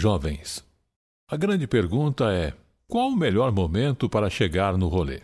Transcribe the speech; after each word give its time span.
Jovens, 0.00 0.64
a 1.30 1.36
grande 1.36 1.66
pergunta 1.66 2.32
é: 2.32 2.54
qual 2.88 3.10
o 3.10 3.16
melhor 3.16 3.52
momento 3.52 4.08
para 4.08 4.30
chegar 4.30 4.78
no 4.78 4.88
rolê? 4.88 5.20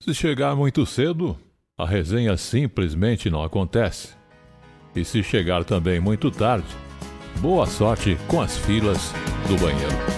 Se 0.00 0.14
chegar 0.14 0.54
muito 0.54 0.86
cedo, 0.86 1.36
a 1.76 1.84
resenha 1.84 2.36
simplesmente 2.36 3.28
não 3.28 3.42
acontece. 3.42 4.14
E 4.94 5.04
se 5.04 5.24
chegar 5.24 5.64
também 5.64 5.98
muito 5.98 6.30
tarde, 6.30 6.68
boa 7.40 7.66
sorte 7.66 8.16
com 8.28 8.40
as 8.40 8.56
filas 8.58 9.12
do 9.48 9.56
banheiro. 9.56 10.13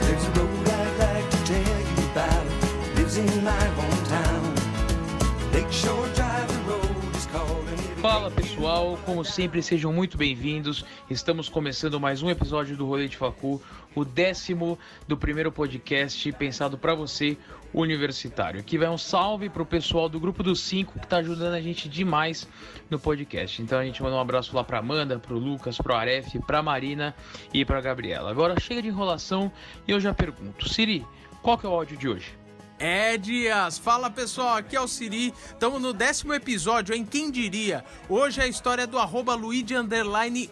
Pessoal, 8.77 8.99
como 9.07 9.25
sempre 9.25 9.63
sejam 9.63 9.91
muito 9.91 10.19
bem-vindos. 10.19 10.85
Estamos 11.09 11.49
começando 11.49 11.99
mais 11.99 12.23
um 12.23 12.29
episódio 12.29 12.77
do 12.77 12.85
Rolê 12.85 13.09
de 13.09 13.17
Facu, 13.17 13.63
o 13.95 14.05
décimo 14.05 14.79
do 15.09 15.17
primeiro 15.17 15.51
podcast 15.51 16.31
pensado 16.33 16.77
para 16.77 16.95
você, 16.95 17.39
universitário. 17.73 18.61
Aqui 18.61 18.77
vai 18.77 18.89
um 18.91 18.99
salve 18.99 19.49
pro 19.49 19.65
pessoal 19.65 20.11
do 20.11 20.21
grupo 20.21 20.43
dos 20.43 20.61
cinco 20.61 20.99
que 21.01 21.07
tá 21.07 21.19
ajudando 21.19 21.55
a 21.55 21.61
gente 21.61 21.89
demais 21.89 22.47
no 22.91 22.99
podcast. 22.99 23.63
Então 23.63 23.79
a 23.79 23.85
gente 23.85 24.03
manda 24.03 24.15
um 24.15 24.21
abraço 24.21 24.55
lá 24.55 24.63
pra 24.63 24.81
Amanda, 24.81 25.19
pro 25.19 25.39
Lucas, 25.39 25.79
pro 25.79 25.95
Aref, 25.95 26.39
pra 26.41 26.63
Marina 26.63 27.15
e 27.55 27.65
pra 27.65 27.81
Gabriela. 27.81 28.31
Agora 28.31 28.61
chega 28.61 28.83
de 28.83 28.89
enrolação 28.89 29.51
e 29.89 29.93
eu 29.93 29.99
já 29.99 30.13
pergunto, 30.13 30.69
Siri, 30.69 31.03
qual 31.41 31.57
que 31.57 31.65
é 31.65 31.69
o 31.69 31.73
áudio 31.73 31.97
de 31.97 32.09
hoje? 32.11 32.46
É, 32.79 33.17
Dias! 33.17 33.79
Fala 33.79 34.11
pessoal, 34.11 34.57
aqui 34.57 34.77
é 34.77 34.81
o 34.81 34.87
Siri. 34.87 35.33
Estamos 35.47 35.81
no 35.81 35.95
décimo 35.95 36.35
episódio, 36.35 36.95
em 36.95 37.07
Quem 37.07 37.31
Diria? 37.31 37.83
Hoje 38.07 38.43
é 38.43 38.45
a 38.45 38.49
história 38.49 38.87
do 38.87 38.99
arroba 38.99 39.35
Luigi 39.35 39.75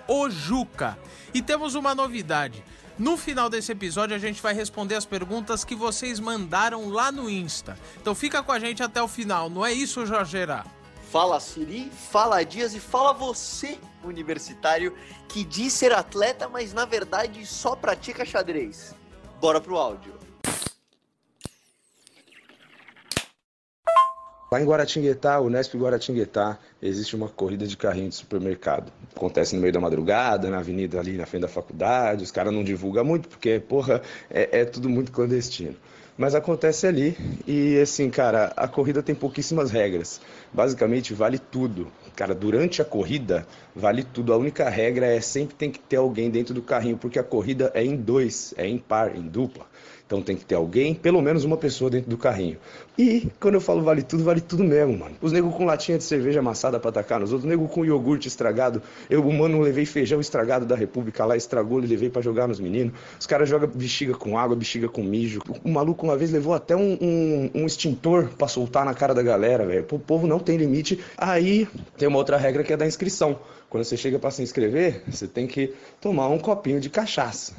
Ojuca. 0.09 0.99
E 1.35 1.43
temos 1.43 1.75
uma 1.75 1.95
novidade. 1.95 2.65
No 2.99 3.19
final 3.19 3.51
desse 3.51 3.73
episódio 3.73 4.17
a 4.17 4.19
gente 4.19 4.41
vai 4.41 4.55
responder 4.55 4.95
as 4.95 5.05
perguntas 5.05 5.65
que 5.65 5.75
vocês 5.75 6.19
mandaram 6.19 6.89
lá 6.89 7.13
no 7.13 7.29
Insta. 7.29 7.79
Então 8.01 8.15
fica 8.15 8.43
com 8.43 8.53
a 8.53 8.59
gente 8.59 8.83
até 8.83 9.03
o 9.03 9.09
final, 9.09 9.51
não 9.51 9.67
é 9.67 9.75
isso, 9.75 10.07
Jorgeira? 10.07 10.65
Fala 11.13 11.39
Siri, 11.39 11.93
fala 12.11 12.43
Dias 12.43 12.75
e 12.75 12.81
fala 12.81 13.13
você, 13.13 13.79
universitário, 14.03 14.97
que 15.29 15.45
diz 15.45 15.75
ser 15.75 15.93
atleta, 15.93 16.49
mas 16.49 16.73
na 16.73 16.87
verdade 16.87 17.45
só 17.45 17.77
pratica 17.77 18.25
xadrez. 18.25 18.95
Bora 19.41 19.61
pro 19.61 19.77
áudio. 19.77 20.24
Lá 24.55 24.61
em 24.61 24.65
Guaratinguetá, 24.67 25.41
o 25.41 25.51
Nesp 25.51 25.77
Guaratinguetá, 25.77 26.57
existe 26.81 27.17
uma 27.17 27.29
corrida 27.29 27.67
de 27.67 27.77
carrinho 27.77 28.09
de 28.09 28.15
supermercado. 28.15 28.93
Acontece 29.13 29.53
no 29.57 29.61
meio 29.61 29.73
da 29.73 29.81
madrugada, 29.81 30.49
na 30.49 30.59
avenida 30.59 31.01
ali 31.01 31.17
na 31.17 31.27
frente 31.27 31.43
da 31.43 31.49
faculdade. 31.49 32.23
Os 32.23 32.31
caras 32.31 32.55
não 32.55 32.63
divulgam 32.63 33.05
muito 33.05 33.29
porque, 33.29 33.59
porra, 33.59 34.01
é, 34.31 34.61
é 34.61 34.65
tudo 34.65 34.89
muito 34.89 35.11
clandestino. 35.11 35.75
Mas 36.17 36.37
acontece 36.37 36.87
ali 36.87 37.17
e, 37.49 37.81
assim, 37.81 38.09
cara, 38.09 38.53
a 38.57 38.69
corrida 38.69 39.03
tem 39.03 39.13
pouquíssimas 39.13 39.73
regras. 39.73 40.21
Basicamente, 40.53 41.13
vale 41.13 41.41
tudo. 41.41 41.89
Cara, 42.15 42.33
durante 42.33 42.81
a 42.81 42.85
corrida, 42.85 43.45
vale 43.75 44.05
tudo. 44.05 44.33
A 44.33 44.37
única 44.37 44.69
regra 44.69 45.07
é 45.07 45.21
sempre 45.21 45.57
tem 45.57 45.69
que 45.69 45.81
ter 45.81 45.97
alguém 45.97 46.31
dentro 46.31 46.55
do 46.55 46.63
carrinho, 46.63 46.97
porque 46.97 47.19
a 47.19 47.25
corrida 47.25 47.73
é 47.75 47.85
em 47.85 47.97
dois, 47.97 48.55
é 48.57 48.69
em 48.69 48.79
par, 48.79 49.17
em 49.17 49.23
dupla. 49.23 49.67
Então 50.07 50.21
tem 50.21 50.37
que 50.37 50.45
ter 50.45 50.55
alguém, 50.55 50.95
pelo 50.95 51.23
menos 51.23 51.45
uma 51.45 51.57
pessoa 51.57 51.91
dentro 51.91 52.11
do 52.11 52.19
carrinho. 52.19 52.59
E 52.97 53.27
quando 53.41 53.55
eu 53.55 53.61
falo 53.61 53.83
vale 53.83 54.03
tudo, 54.03 54.23
vale 54.23 54.41
tudo 54.41 54.63
mesmo, 54.63 54.99
mano. 54.99 55.17
Os 55.21 55.33
nego 55.33 55.51
com 55.51 55.65
latinha 55.65 55.97
de 55.97 56.05
cerveja 56.05 56.41
amassada 56.41 56.79
pra 56.79 56.91
atacar 56.91 57.19
nos 57.19 57.33
outros, 57.33 57.49
nego 57.49 57.67
com 57.67 57.85
iogurte 57.87 58.29
estragado. 58.29 58.83
Eu, 59.09 59.25
mano, 59.33 59.61
levei 59.61 59.87
feijão 59.87 60.21
estragado 60.21 60.67
da 60.67 60.77
República 60.77 61.25
lá, 61.25 61.37
estragou 61.37 61.83
e 61.83 61.87
levei 61.87 62.11
para 62.11 62.21
jogar 62.21 62.47
nos 62.47 62.61
meninos. 62.61 62.93
Os 63.19 63.27
caras 63.27 63.49
jogam 63.49 63.69
bexiga 63.75 64.15
com 64.15 64.39
água, 64.39 64.55
bexiga 64.55 64.89
com 64.89 65.03
mijo. 65.03 65.41
O 65.65 65.71
maluco 65.71 66.05
uma 66.05 66.19
vez 66.19 66.31
levou 66.31 66.53
até 66.53 66.77
um, 66.77 66.99
um, 67.01 67.51
um 67.55 67.67
extintor 67.67 68.29
para 68.37 68.47
soltar 68.47 68.85
na 68.85 68.93
cara 68.93 69.15
da 69.15 69.23
galera, 69.23 69.65
velho. 69.65 69.87
O 69.91 69.99
povo 69.99 70.27
não 70.27 70.39
tem 70.39 70.59
limite. 70.59 71.01
Aí 71.17 71.67
tem 71.97 72.07
uma 72.09 72.19
outra 72.19 72.37
regra 72.37 72.63
que 72.63 72.75
é 72.75 72.77
da 72.77 72.87
inscrição. 72.87 73.39
Quando 73.71 73.85
você 73.85 73.97
chega 73.97 74.19
para 74.19 74.31
se 74.31 74.43
inscrever, 74.43 75.03
você 75.09 75.27
tem 75.27 75.47
que 75.47 75.73
tomar 75.99 76.29
um 76.29 76.39
copinho 76.39 76.79
de 76.79 76.91
cachaça 76.91 77.55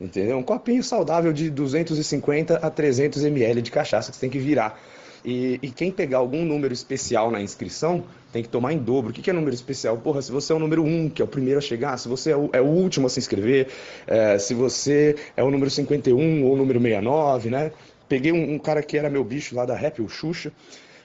entendeu? 0.00 0.38
Um 0.38 0.42
copinho 0.42 0.82
saudável 0.82 1.32
de 1.32 1.50
250 1.50 2.56
a 2.56 2.70
300 2.70 3.24
ml 3.24 3.60
de 3.60 3.70
cachaça 3.70 4.10
que 4.10 4.16
você 4.16 4.20
tem 4.20 4.30
que 4.30 4.38
virar. 4.38 4.80
E, 5.24 5.58
e, 5.62 5.70
quem 5.70 5.90
pegar 5.90 6.18
algum 6.18 6.44
número 6.44 6.72
especial 6.72 7.30
na 7.30 7.42
inscrição 7.42 8.04
tem 8.32 8.42
que 8.42 8.48
tomar 8.48 8.72
em 8.72 8.78
dobro. 8.78 9.10
O 9.10 9.12
que, 9.12 9.20
que 9.20 9.28
é 9.28 9.32
número 9.32 9.54
especial? 9.54 9.98
Porra, 9.98 10.22
se 10.22 10.32
você 10.32 10.52
é 10.52 10.56
o 10.56 10.58
número 10.58 10.82
1, 10.82 11.10
que 11.10 11.20
é 11.20 11.24
o 11.24 11.28
primeiro 11.28 11.58
a 11.58 11.60
chegar, 11.60 11.98
se 11.98 12.08
você 12.08 12.30
é 12.30 12.36
o, 12.36 12.48
é 12.54 12.60
o 12.60 12.64
último 12.64 13.06
a 13.06 13.10
se 13.10 13.18
inscrever, 13.18 13.68
é, 14.06 14.38
se 14.38 14.54
você 14.54 15.16
é 15.36 15.42
o 15.42 15.50
número 15.50 15.70
51 15.70 16.44
ou 16.44 16.54
o 16.54 16.56
número 16.56 16.80
69, 16.80 17.50
né? 17.50 17.70
Peguei 18.08 18.32
um, 18.32 18.54
um 18.54 18.58
cara 18.58 18.82
que 18.82 18.96
era 18.96 19.10
meu 19.10 19.22
bicho 19.22 19.54
lá 19.54 19.66
da 19.66 19.74
rap, 19.74 20.00
o 20.00 20.08
Xuxa, 20.08 20.52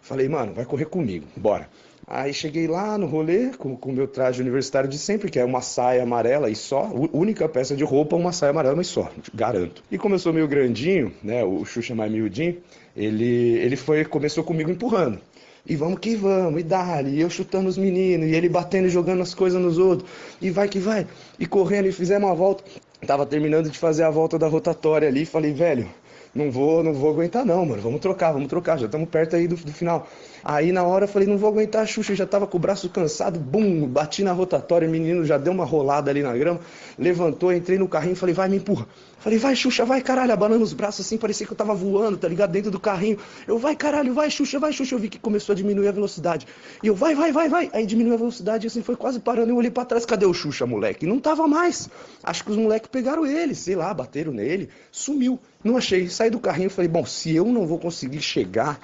falei, 0.01 0.29
mano, 0.29 0.53
vai 0.53 0.63
correr 0.63 0.85
comigo, 0.85 1.27
bora. 1.35 1.69
Aí 2.07 2.31
cheguei 2.33 2.67
lá 2.67 2.97
no 2.99 3.07
rolê 3.07 3.49
com 3.57 3.77
o 3.81 3.91
meu 3.91 4.07
traje 4.07 4.39
universitário 4.39 4.87
de 4.87 4.97
sempre, 4.97 5.31
que 5.31 5.39
é 5.39 5.45
uma 5.45 5.61
saia 5.61 6.03
amarela 6.03 6.49
e 6.51 6.55
só, 6.55 6.91
única 7.11 7.49
peça 7.49 7.75
de 7.75 7.83
roupa, 7.83 8.15
uma 8.15 8.31
saia 8.31 8.51
amarela 8.51 8.79
e 8.79 8.85
só, 8.85 9.11
garanto. 9.33 9.83
E 9.89 9.97
como 9.97 10.13
eu 10.13 10.19
sou 10.19 10.31
meio 10.31 10.47
grandinho, 10.47 11.11
né, 11.23 11.43
o 11.43 11.65
Xuxa 11.65 11.95
mais 11.95 12.11
miudinho, 12.11 12.57
ele, 12.95 13.57
ele 13.57 13.75
foi, 13.75 14.05
começou 14.05 14.43
comigo 14.43 14.69
empurrando. 14.69 15.19
E 15.67 15.75
vamos 15.75 15.97
que 15.99 16.15
vamos, 16.15 16.61
e 16.61 16.63
dali, 16.63 17.15
e 17.15 17.21
eu 17.21 17.29
chutando 17.29 17.67
os 17.67 17.77
meninos, 17.77 18.27
e 18.29 18.35
ele 18.35 18.47
batendo 18.47 18.85
e 18.85 18.89
jogando 18.89 19.23
as 19.23 19.33
coisas 19.33 19.59
nos 19.59 19.79
outros, 19.79 20.07
e 20.39 20.51
vai 20.51 20.67
que 20.69 20.77
vai, 20.77 21.07
e 21.39 21.47
correndo, 21.47 21.87
e 21.87 21.91
fizemos 21.91 22.29
uma 22.29 22.35
volta. 22.35 22.63
Tava 23.07 23.25
terminando 23.25 23.67
de 23.67 23.79
fazer 23.79 24.03
a 24.03 24.11
volta 24.11 24.37
da 24.37 24.47
rotatória 24.47 25.07
ali, 25.07 25.25
falei, 25.25 25.53
velho, 25.53 25.89
não 26.35 26.51
vou, 26.51 26.83
não 26.83 26.93
vou 26.93 27.11
aguentar 27.11 27.45
não, 27.45 27.65
mano. 27.65 27.81
Vamos 27.81 28.01
trocar, 28.01 28.33
vamos 28.33 28.49
trocar. 28.49 28.77
Já 28.77 28.87
estamos 28.87 29.07
perto 29.07 29.37
aí 29.37 29.47
do, 29.47 29.55
do, 29.55 29.71
final. 29.71 30.05
Aí 30.43 30.73
na 30.73 30.83
hora 30.83 31.05
eu 31.05 31.07
falei, 31.07 31.25
não 31.25 31.37
vou 31.37 31.49
aguentar 31.49 31.83
a 31.83 31.85
Xuxa, 31.85 32.13
já 32.13 32.27
tava 32.27 32.45
com 32.45 32.57
o 32.57 32.59
braço 32.59 32.89
cansado, 32.89 33.39
bum, 33.39 33.87
bati 33.87 34.21
na 34.21 34.33
rotatória, 34.33 34.85
o 34.87 34.91
menino 34.91 35.23
já 35.23 35.37
deu 35.37 35.53
uma 35.53 35.63
rolada 35.63 36.11
ali 36.11 36.21
na 36.21 36.35
grama, 36.35 36.59
levantou, 36.99 37.53
entrei 37.53 37.79
no 37.79 37.87
carrinho, 37.87 38.17
falei, 38.17 38.35
vai, 38.35 38.49
me 38.49 38.57
empurra. 38.57 38.85
Falei, 39.25 39.39
vai, 39.39 39.55
Xuxa, 39.55 39.83
vai, 39.83 40.01
caralho, 40.01 40.31
abanando 40.31 40.63
os 40.63 40.71
braços 40.71 41.03
assim, 41.03 41.17
parecia 41.17 41.47
que 41.47 41.51
eu 41.51 41.57
tava 41.57 41.73
voando, 41.73 42.15
tá 42.15 42.27
ligado? 42.27 42.51
Dentro 42.51 42.69
do 42.69 42.79
carrinho. 42.79 43.17
Eu, 43.47 43.57
vai, 43.57 43.75
caralho, 43.75 44.13
vai, 44.13 44.29
Xuxa, 44.29 44.59
vai, 44.59 44.71
Xuxa. 44.71 44.93
Eu 44.93 44.99
vi 44.99 45.09
que 45.09 45.17
começou 45.17 45.53
a 45.53 45.55
diminuir 45.55 45.87
a 45.87 45.91
velocidade. 45.91 46.45
E 46.83 46.85
eu, 46.85 46.93
vai, 46.93 47.15
vai, 47.15 47.31
vai, 47.31 47.49
vai. 47.49 47.67
Aí 47.73 47.87
diminuiu 47.87 48.13
a 48.13 48.17
velocidade, 48.17 48.67
assim, 48.67 48.83
foi 48.83 48.95
quase 48.95 49.19
parando. 49.19 49.49
Eu 49.49 49.55
olhei 49.55 49.71
pra 49.71 49.83
trás, 49.83 50.05
cadê 50.05 50.27
o 50.27 50.33
Xuxa, 50.33 50.67
moleque? 50.67 51.07
Não 51.07 51.19
tava 51.19 51.47
mais. 51.47 51.89
Acho 52.23 52.43
que 52.43 52.51
os 52.51 52.57
moleques 52.57 52.87
pegaram 52.91 53.25
ele, 53.25 53.55
sei 53.55 53.75
lá, 53.75 53.91
bateram 53.95 54.31
nele, 54.31 54.69
sumiu. 54.91 55.39
Não 55.63 55.75
achei. 55.75 56.07
Saí 56.07 56.29
do 56.29 56.39
carrinho 56.39 56.69
falei, 56.69 56.87
bom, 56.87 57.03
se 57.03 57.35
eu 57.35 57.45
não 57.45 57.65
vou 57.65 57.79
conseguir 57.79 58.21
chegar 58.21 58.79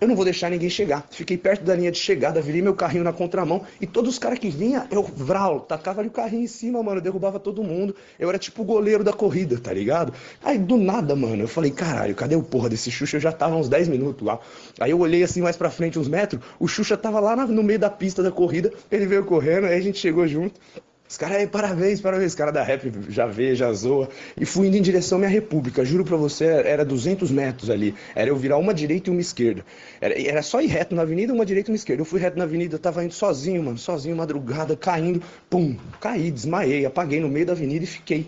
eu 0.00 0.06
não 0.06 0.14
vou 0.14 0.24
deixar 0.24 0.50
ninguém 0.50 0.70
chegar. 0.70 1.06
Fiquei 1.10 1.36
perto 1.36 1.64
da 1.64 1.74
linha 1.74 1.90
de 1.90 1.98
chegada, 1.98 2.40
virei 2.40 2.62
meu 2.62 2.74
carrinho 2.74 3.04
na 3.04 3.12
contramão 3.12 3.62
e 3.80 3.86
todos 3.86 4.12
os 4.12 4.18
caras 4.18 4.38
que 4.38 4.48
vinham, 4.48 4.86
eu 4.90 5.02
vral, 5.02 5.60
tacava 5.60 6.00
ali 6.00 6.08
o 6.08 6.12
carrinho 6.12 6.44
em 6.44 6.46
cima, 6.46 6.82
mano, 6.82 6.98
eu 6.98 7.02
derrubava 7.02 7.38
todo 7.38 7.62
mundo. 7.62 7.94
Eu 8.18 8.28
era 8.28 8.38
tipo 8.38 8.62
o 8.62 8.64
goleiro 8.64 9.02
da 9.02 9.12
corrida, 9.12 9.58
tá 9.58 9.72
ligado? 9.72 10.12
Aí 10.42 10.58
do 10.58 10.76
nada, 10.76 11.16
mano, 11.16 11.42
eu 11.42 11.48
falei, 11.48 11.70
caralho, 11.70 12.14
cadê 12.14 12.36
o 12.36 12.42
porra 12.42 12.68
desse 12.68 12.90
Xuxa? 12.90 13.16
Eu 13.16 13.20
já 13.20 13.32
tava 13.32 13.56
uns 13.56 13.68
10 13.68 13.88
minutos 13.88 14.26
lá. 14.26 14.38
Aí 14.78 14.90
eu 14.90 14.98
olhei 15.00 15.22
assim 15.22 15.40
mais 15.40 15.56
pra 15.56 15.70
frente, 15.70 15.98
uns 15.98 16.08
metros, 16.08 16.42
o 16.58 16.68
Xuxa 16.68 16.96
tava 16.96 17.20
lá 17.20 17.34
no 17.36 17.62
meio 17.62 17.78
da 17.78 17.90
pista 17.90 18.22
da 18.22 18.30
corrida, 18.30 18.72
ele 18.90 19.06
veio 19.06 19.24
correndo, 19.24 19.66
aí 19.66 19.74
a 19.74 19.80
gente 19.80 19.98
chegou 19.98 20.26
junto. 20.26 20.60
Os 21.08 21.16
caras 21.16 21.38
aí, 21.38 21.46
parabéns, 21.46 22.00
parabéns. 22.00 22.32
Os 22.32 22.34
caras 22.34 22.52
da 22.52 22.62
rap 22.62 22.92
já 23.08 23.26
vê, 23.26 23.54
já 23.54 23.72
zoa. 23.72 24.10
E 24.36 24.44
fui 24.44 24.66
indo 24.66 24.76
em 24.76 24.82
direção 24.82 25.16
à 25.16 25.20
minha 25.20 25.30
república. 25.30 25.82
Juro 25.84 26.04
pra 26.04 26.16
você, 26.16 26.44
era 26.44 26.84
200 26.84 27.30
metros 27.30 27.70
ali. 27.70 27.94
Era 28.14 28.28
eu 28.28 28.36
virar 28.36 28.58
uma 28.58 28.74
direita 28.74 29.08
e 29.08 29.12
uma 29.12 29.20
esquerda. 29.20 29.64
Era, 30.00 30.20
era 30.20 30.42
só 30.42 30.60
ir 30.60 30.66
reto 30.66 30.94
na 30.94 31.02
avenida, 31.02 31.32
uma 31.32 31.46
direita 31.46 31.70
e 31.70 31.72
uma 31.72 31.76
esquerda. 31.76 32.02
Eu 32.02 32.04
fui 32.04 32.20
reto 32.20 32.36
na 32.36 32.44
avenida, 32.44 32.78
tava 32.78 33.02
indo 33.02 33.14
sozinho, 33.14 33.62
mano. 33.62 33.78
Sozinho, 33.78 34.14
madrugada, 34.14 34.76
caindo. 34.76 35.22
Pum, 35.48 35.76
caí, 35.98 36.30
desmaiei. 36.30 36.84
Apaguei 36.84 37.20
no 37.20 37.28
meio 37.28 37.46
da 37.46 37.52
avenida 37.52 37.84
e 37.84 37.88
fiquei. 37.88 38.26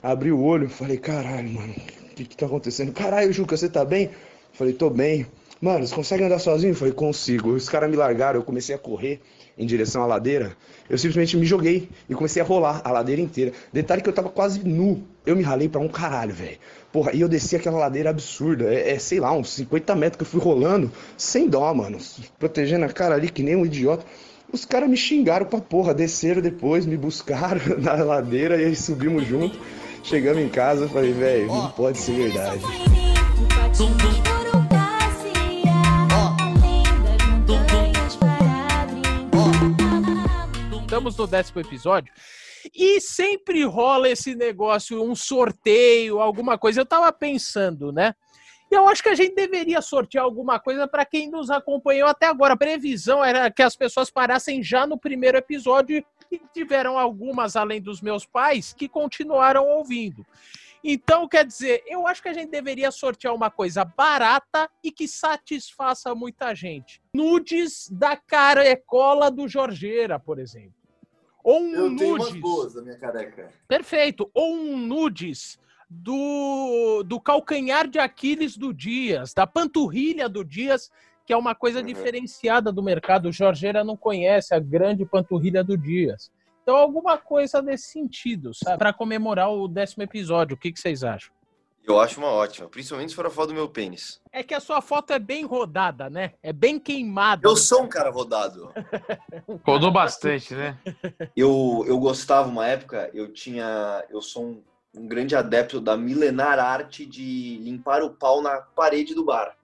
Abri 0.00 0.30
o 0.30 0.40
olho, 0.40 0.68
falei, 0.68 0.96
caralho, 0.96 1.50
mano, 1.50 1.74
o 1.74 2.14
que 2.14 2.24
que 2.24 2.36
tá 2.36 2.46
acontecendo? 2.46 2.92
Caralho, 2.92 3.32
Juca, 3.32 3.56
você 3.56 3.68
tá 3.68 3.84
bem? 3.84 4.10
Falei, 4.52 4.72
tô 4.72 4.88
bem. 4.88 5.26
Mano, 5.60 5.86
você 5.86 5.94
consegue 5.94 6.22
andar 6.22 6.38
sozinho? 6.38 6.74
Falei, 6.74 6.94
consigo. 6.94 7.50
Os 7.50 7.68
caras 7.68 7.90
me 7.90 7.96
largaram, 7.96 8.38
eu 8.38 8.44
comecei 8.44 8.74
a 8.74 8.78
correr 8.78 9.20
em 9.58 9.66
direção 9.66 10.02
à 10.02 10.06
ladeira, 10.06 10.56
eu 10.88 10.96
simplesmente 10.96 11.36
me 11.36 11.44
joguei 11.44 11.88
e 12.08 12.14
comecei 12.14 12.40
a 12.40 12.44
rolar 12.44 12.80
a 12.84 12.92
ladeira 12.92 13.20
inteira. 13.20 13.52
Detalhe 13.72 14.00
que 14.00 14.08
eu 14.08 14.12
tava 14.12 14.28
quase 14.28 14.66
nu. 14.66 15.02
Eu 15.26 15.34
me 15.34 15.42
ralei 15.42 15.68
pra 15.68 15.80
um 15.80 15.88
caralho, 15.88 16.32
velho. 16.32 16.58
Porra, 16.92 17.12
e 17.12 17.20
eu 17.20 17.28
desci 17.28 17.56
aquela 17.56 17.78
ladeira 17.78 18.10
absurda. 18.10 18.72
É, 18.72 18.92
é, 18.92 18.98
sei 18.98 19.18
lá, 19.18 19.32
uns 19.32 19.50
50 19.50 19.96
metros 19.96 20.16
que 20.16 20.22
eu 20.22 20.26
fui 20.28 20.40
rolando, 20.40 20.90
sem 21.16 21.48
dó, 21.48 21.74
mano. 21.74 21.98
Protegendo 22.38 22.84
a 22.84 22.88
cara 22.88 23.16
ali 23.16 23.28
que 23.28 23.42
nem 23.42 23.56
um 23.56 23.66
idiota. 23.66 24.04
Os 24.50 24.64
caras 24.64 24.88
me 24.88 24.96
xingaram 24.96 25.44
pra 25.44 25.60
porra, 25.60 25.92
desceram 25.92 26.40
depois, 26.40 26.86
me 26.86 26.96
buscaram 26.96 27.60
na 27.82 27.94
ladeira 27.94 28.56
e 28.62 28.64
aí 28.64 28.76
subimos 28.76 29.26
junto. 29.26 29.58
Chegamos 30.04 30.42
em 30.42 30.48
casa, 30.48 30.88
falei, 30.88 31.12
velho, 31.12 31.48
não 31.48 31.70
pode 31.72 31.98
ser 31.98 32.12
verdade. 32.12 32.62
Estamos 40.98 41.16
no 41.16 41.28
décimo 41.28 41.60
episódio 41.60 42.12
E 42.74 43.00
sempre 43.00 43.62
rola 43.62 44.08
esse 44.08 44.34
negócio, 44.34 45.00
um 45.00 45.14
sorteio, 45.14 46.18
alguma 46.18 46.58
coisa. 46.58 46.80
Eu 46.80 46.86
tava 46.86 47.12
pensando, 47.12 47.92
né? 47.92 48.16
E 48.68 48.74
eu 48.74 48.88
acho 48.88 49.00
que 49.00 49.08
a 49.08 49.14
gente 49.14 49.32
deveria 49.32 49.80
sortear 49.80 50.24
alguma 50.24 50.58
coisa 50.58 50.88
para 50.88 51.04
quem 51.04 51.30
nos 51.30 51.50
acompanhou 51.50 52.08
até 52.08 52.26
agora. 52.26 52.54
A 52.54 52.56
previsão 52.56 53.24
era 53.24 53.48
que 53.48 53.62
as 53.62 53.76
pessoas 53.76 54.10
parassem 54.10 54.60
já 54.60 54.88
no 54.88 54.98
primeiro 54.98 55.38
episódio 55.38 56.04
e 56.32 56.40
tiveram 56.52 56.98
algumas, 56.98 57.54
além 57.54 57.80
dos 57.80 58.00
meus 58.00 58.26
pais, 58.26 58.72
que 58.72 58.88
continuaram 58.88 59.68
ouvindo. 59.68 60.26
Então, 60.82 61.28
quer 61.28 61.46
dizer, 61.46 61.84
eu 61.86 62.08
acho 62.08 62.20
que 62.20 62.28
a 62.28 62.34
gente 62.34 62.50
deveria 62.50 62.90
sortear 62.90 63.32
uma 63.32 63.52
coisa 63.52 63.84
barata 63.84 64.68
e 64.82 64.90
que 64.90 65.06
satisfaça 65.06 66.12
muita 66.12 66.52
gente. 66.56 67.00
Nudes 67.14 67.88
da 67.88 68.16
carecola 68.16 69.30
do 69.30 69.46
Jorgeira, 69.46 70.18
por 70.18 70.40
exemplo. 70.40 70.77
Ou 71.48 71.60
um 71.62 71.74
Eu 71.74 71.90
nudes. 71.90 72.40
boas 72.40 72.74
da 72.74 72.82
minha 72.82 72.96
careca. 72.98 73.50
Perfeito. 73.66 74.30
Ou 74.34 74.54
um 74.54 74.76
nudes 74.76 75.58
do, 75.88 77.02
do 77.06 77.18
calcanhar 77.20 77.88
de 77.88 77.98
Aquiles 77.98 78.56
do 78.56 78.72
Dias, 78.74 79.32
da 79.32 79.46
panturrilha 79.46 80.28
do 80.28 80.44
Dias, 80.44 80.90
que 81.24 81.32
é 81.32 81.36
uma 81.36 81.54
coisa 81.54 81.78
Uhum. 81.80 81.86
diferenciada 81.86 82.70
do 82.70 82.82
mercado. 82.82 83.28
O 83.28 83.32
Jorgeira 83.32 83.82
não 83.82 83.96
conhece 83.96 84.54
a 84.54 84.58
grande 84.58 85.06
panturrilha 85.06 85.64
do 85.64 85.76
Dias. 85.78 86.30
Então, 86.62 86.76
alguma 86.76 87.16
coisa 87.16 87.62
nesse 87.62 87.92
sentido, 87.92 88.52
sabe? 88.52 88.76
Para 88.76 88.92
comemorar 88.92 89.50
o 89.50 89.66
décimo 89.66 90.02
episódio. 90.02 90.54
O 90.54 90.58
que, 90.58 90.70
que 90.70 90.78
vocês 90.78 91.02
acham? 91.02 91.32
Eu 91.88 91.98
acho 91.98 92.20
uma 92.20 92.28
ótima, 92.28 92.68
principalmente 92.68 93.08
se 93.08 93.16
for 93.16 93.24
a 93.24 93.30
foto 93.30 93.48
do 93.48 93.54
meu 93.54 93.66
pênis. 93.66 94.20
É 94.30 94.42
que 94.42 94.52
a 94.52 94.60
sua 94.60 94.82
foto 94.82 95.10
é 95.10 95.18
bem 95.18 95.46
rodada, 95.46 96.10
né? 96.10 96.34
É 96.42 96.52
bem 96.52 96.78
queimada. 96.78 97.48
Eu 97.48 97.56
sou 97.56 97.84
um 97.84 97.88
cara 97.88 98.10
rodado. 98.10 98.70
Rodou 99.64 99.90
bastante, 99.90 100.54
né? 100.54 100.78
Eu, 101.34 101.84
eu 101.86 101.98
gostava 101.98 102.48
uma 102.48 102.66
época, 102.66 103.10
eu 103.14 103.32
tinha. 103.32 104.04
Eu 104.10 104.20
sou 104.20 104.44
um, 104.44 104.62
um 104.94 105.06
grande 105.06 105.36
adepto 105.36 105.80
da 105.80 105.96
milenar 105.96 106.58
arte 106.58 107.06
de 107.06 107.58
limpar 107.62 108.02
o 108.02 108.10
pau 108.10 108.42
na 108.42 108.60
parede 108.60 109.14
do 109.14 109.24
bar. 109.24 109.56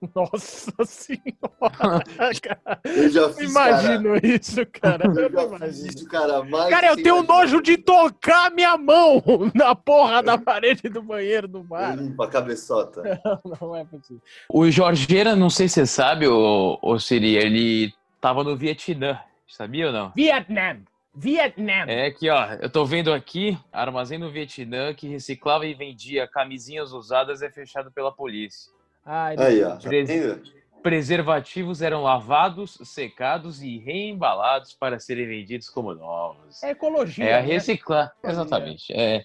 Nossa 0.14 0.72
senhora! 0.84 2.02
cara. 2.40 2.80
Eu 2.84 3.08
já 3.10 3.28
fiz. 3.30 3.50
Imagino 3.50 4.16
isso, 4.22 4.64
cara. 4.66 4.98
Cara, 4.98 5.04
Eu 5.20 5.30
já 5.30 5.40
fiz 5.40 5.48
imagino. 5.48 5.88
isso, 5.88 6.08
cara. 6.08 6.44
Mais 6.44 6.70
Cara, 6.70 6.86
eu 6.88 6.96
que 6.96 7.02
tenho 7.02 7.16
imagina. 7.16 7.34
nojo 7.40 7.62
de 7.62 7.76
tocar 7.78 8.50
minha 8.52 8.76
mão 8.76 9.22
na 9.54 9.74
porra 9.74 10.22
da 10.22 10.38
parede 10.38 10.88
do 10.88 11.02
banheiro 11.02 11.48
do 11.48 11.58
Eu 11.58 11.64
bar. 11.64 11.96
limpo 11.96 12.22
a 12.22 12.28
cabeçota. 12.28 13.20
Não 13.60 13.74
é 13.74 13.84
possível. 13.84 14.22
O 14.48 14.70
Jorgeira, 14.70 15.34
não 15.34 15.50
sei 15.50 15.68
se 15.68 15.74
você 15.74 15.86
sabe, 15.86 16.28
ô, 16.28 16.78
ô 16.80 16.98
Siri, 16.98 17.36
ele 17.36 17.92
tava 18.20 18.44
no 18.44 18.56
Vietnã. 18.56 19.18
Sabia 19.48 19.86
ou 19.86 19.92
não? 19.92 20.12
Vietnam. 20.14 20.82
Vietnam. 21.14 21.86
É 21.88 22.06
aqui, 22.06 22.30
ó. 22.30 22.52
Eu 22.60 22.70
tô 22.70 22.84
vendo 22.84 23.12
aqui, 23.12 23.58
armazém 23.72 24.18
no 24.18 24.30
Vietnã 24.30 24.94
que 24.94 25.08
reciclava 25.08 25.66
e 25.66 25.74
vendia 25.74 26.28
camisinhas 26.28 26.92
usadas 26.92 27.42
é 27.42 27.50
fechado 27.50 27.90
pela 27.90 28.12
polícia. 28.12 28.70
Ele- 29.32 29.42
Aí, 29.42 29.64
ó. 29.64 29.76
Treze. 29.76 30.20
vendo? 30.20 30.58
Preservativos 30.82 31.82
eram 31.82 32.02
lavados, 32.02 32.78
secados 32.84 33.62
e 33.62 33.78
reembalados 33.78 34.74
para 34.74 34.98
serem 34.98 35.26
vendidos 35.26 35.68
como 35.68 35.94
novos. 35.94 36.62
É 36.62 36.70
ecologia. 36.70 37.24
É 37.24 37.38
a 37.38 37.42
né? 37.42 37.46
reciclar, 37.46 38.12
exatamente. 38.22 38.92
É. 38.92 39.24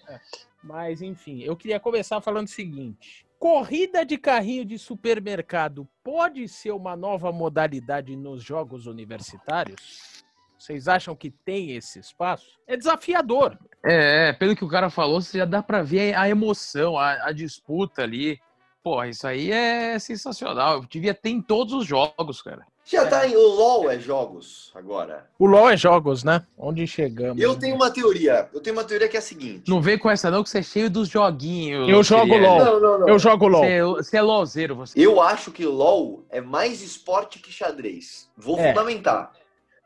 Mas, 0.62 1.00
enfim, 1.00 1.42
eu 1.42 1.56
queria 1.56 1.78
começar 1.78 2.20
falando 2.20 2.46
o 2.46 2.50
seguinte: 2.50 3.24
corrida 3.38 4.04
de 4.04 4.18
carrinho 4.18 4.64
de 4.64 4.78
supermercado 4.78 5.86
pode 6.02 6.48
ser 6.48 6.72
uma 6.72 6.96
nova 6.96 7.30
modalidade 7.30 8.16
nos 8.16 8.42
jogos 8.42 8.86
universitários? 8.86 10.24
Vocês 10.58 10.88
acham 10.88 11.14
que 11.14 11.30
tem 11.30 11.72
esse 11.72 11.98
espaço? 11.98 12.58
É 12.66 12.76
desafiador. 12.76 13.58
É, 13.84 14.32
pelo 14.32 14.56
que 14.56 14.64
o 14.64 14.68
cara 14.68 14.88
falou, 14.88 15.20
você 15.20 15.38
já 15.38 15.44
dá 15.44 15.62
pra 15.62 15.82
ver 15.82 16.14
a 16.14 16.28
emoção, 16.28 16.96
a, 16.98 17.28
a 17.28 17.32
disputa 17.32 18.02
ali. 18.02 18.40
Pô, 18.84 19.02
isso 19.02 19.26
aí 19.26 19.50
é 19.50 19.98
sensacional. 19.98 20.84
Devia 20.90 21.14
ter 21.14 21.30
em 21.30 21.40
todos 21.40 21.72
os 21.72 21.86
jogos, 21.86 22.42
cara. 22.42 22.66
Já 22.84 23.06
tá 23.08 23.26
em. 23.26 23.34
O 23.34 23.40
LOL 23.48 23.90
é 23.90 23.98
jogos 23.98 24.70
agora. 24.74 25.26
O 25.38 25.46
LoL 25.46 25.70
é 25.70 25.76
jogos, 25.78 26.22
né? 26.22 26.46
Onde 26.54 26.86
chegamos? 26.86 27.42
Eu 27.42 27.56
tenho 27.58 27.76
uma 27.76 27.90
teoria. 27.90 28.46
Eu 28.52 28.60
tenho 28.60 28.76
uma 28.76 28.84
teoria 28.84 29.08
que 29.08 29.16
é 29.16 29.20
a 29.20 29.22
seguinte. 29.22 29.70
Não 29.70 29.80
vem 29.80 29.96
com 29.96 30.10
essa 30.10 30.30
não, 30.30 30.44
que 30.44 30.50
você 30.50 30.58
é 30.58 30.62
cheio 30.62 30.90
dos 30.90 31.08
joguinhos. 31.08 31.88
Eu 31.88 32.02
jogo. 32.02 32.36
LOL. 32.36 32.58
Não, 32.62 32.78
não, 32.80 32.98
não. 32.98 33.08
Eu 33.08 33.18
jogo 33.18 33.48
LoL. 33.48 33.62
Você, 33.64 33.70
é- 33.70 33.82
você 33.82 34.16
é 34.18 34.22
lozeiro, 34.22 34.76
você. 34.76 35.00
Eu 35.00 35.18
acho 35.18 35.50
que 35.50 35.64
LOL 35.64 36.26
é 36.28 36.42
mais 36.42 36.82
esporte 36.82 37.38
que 37.38 37.50
xadrez. 37.50 38.28
Vou 38.36 38.58
É. 38.58 38.68
fundamentar. 38.68 39.32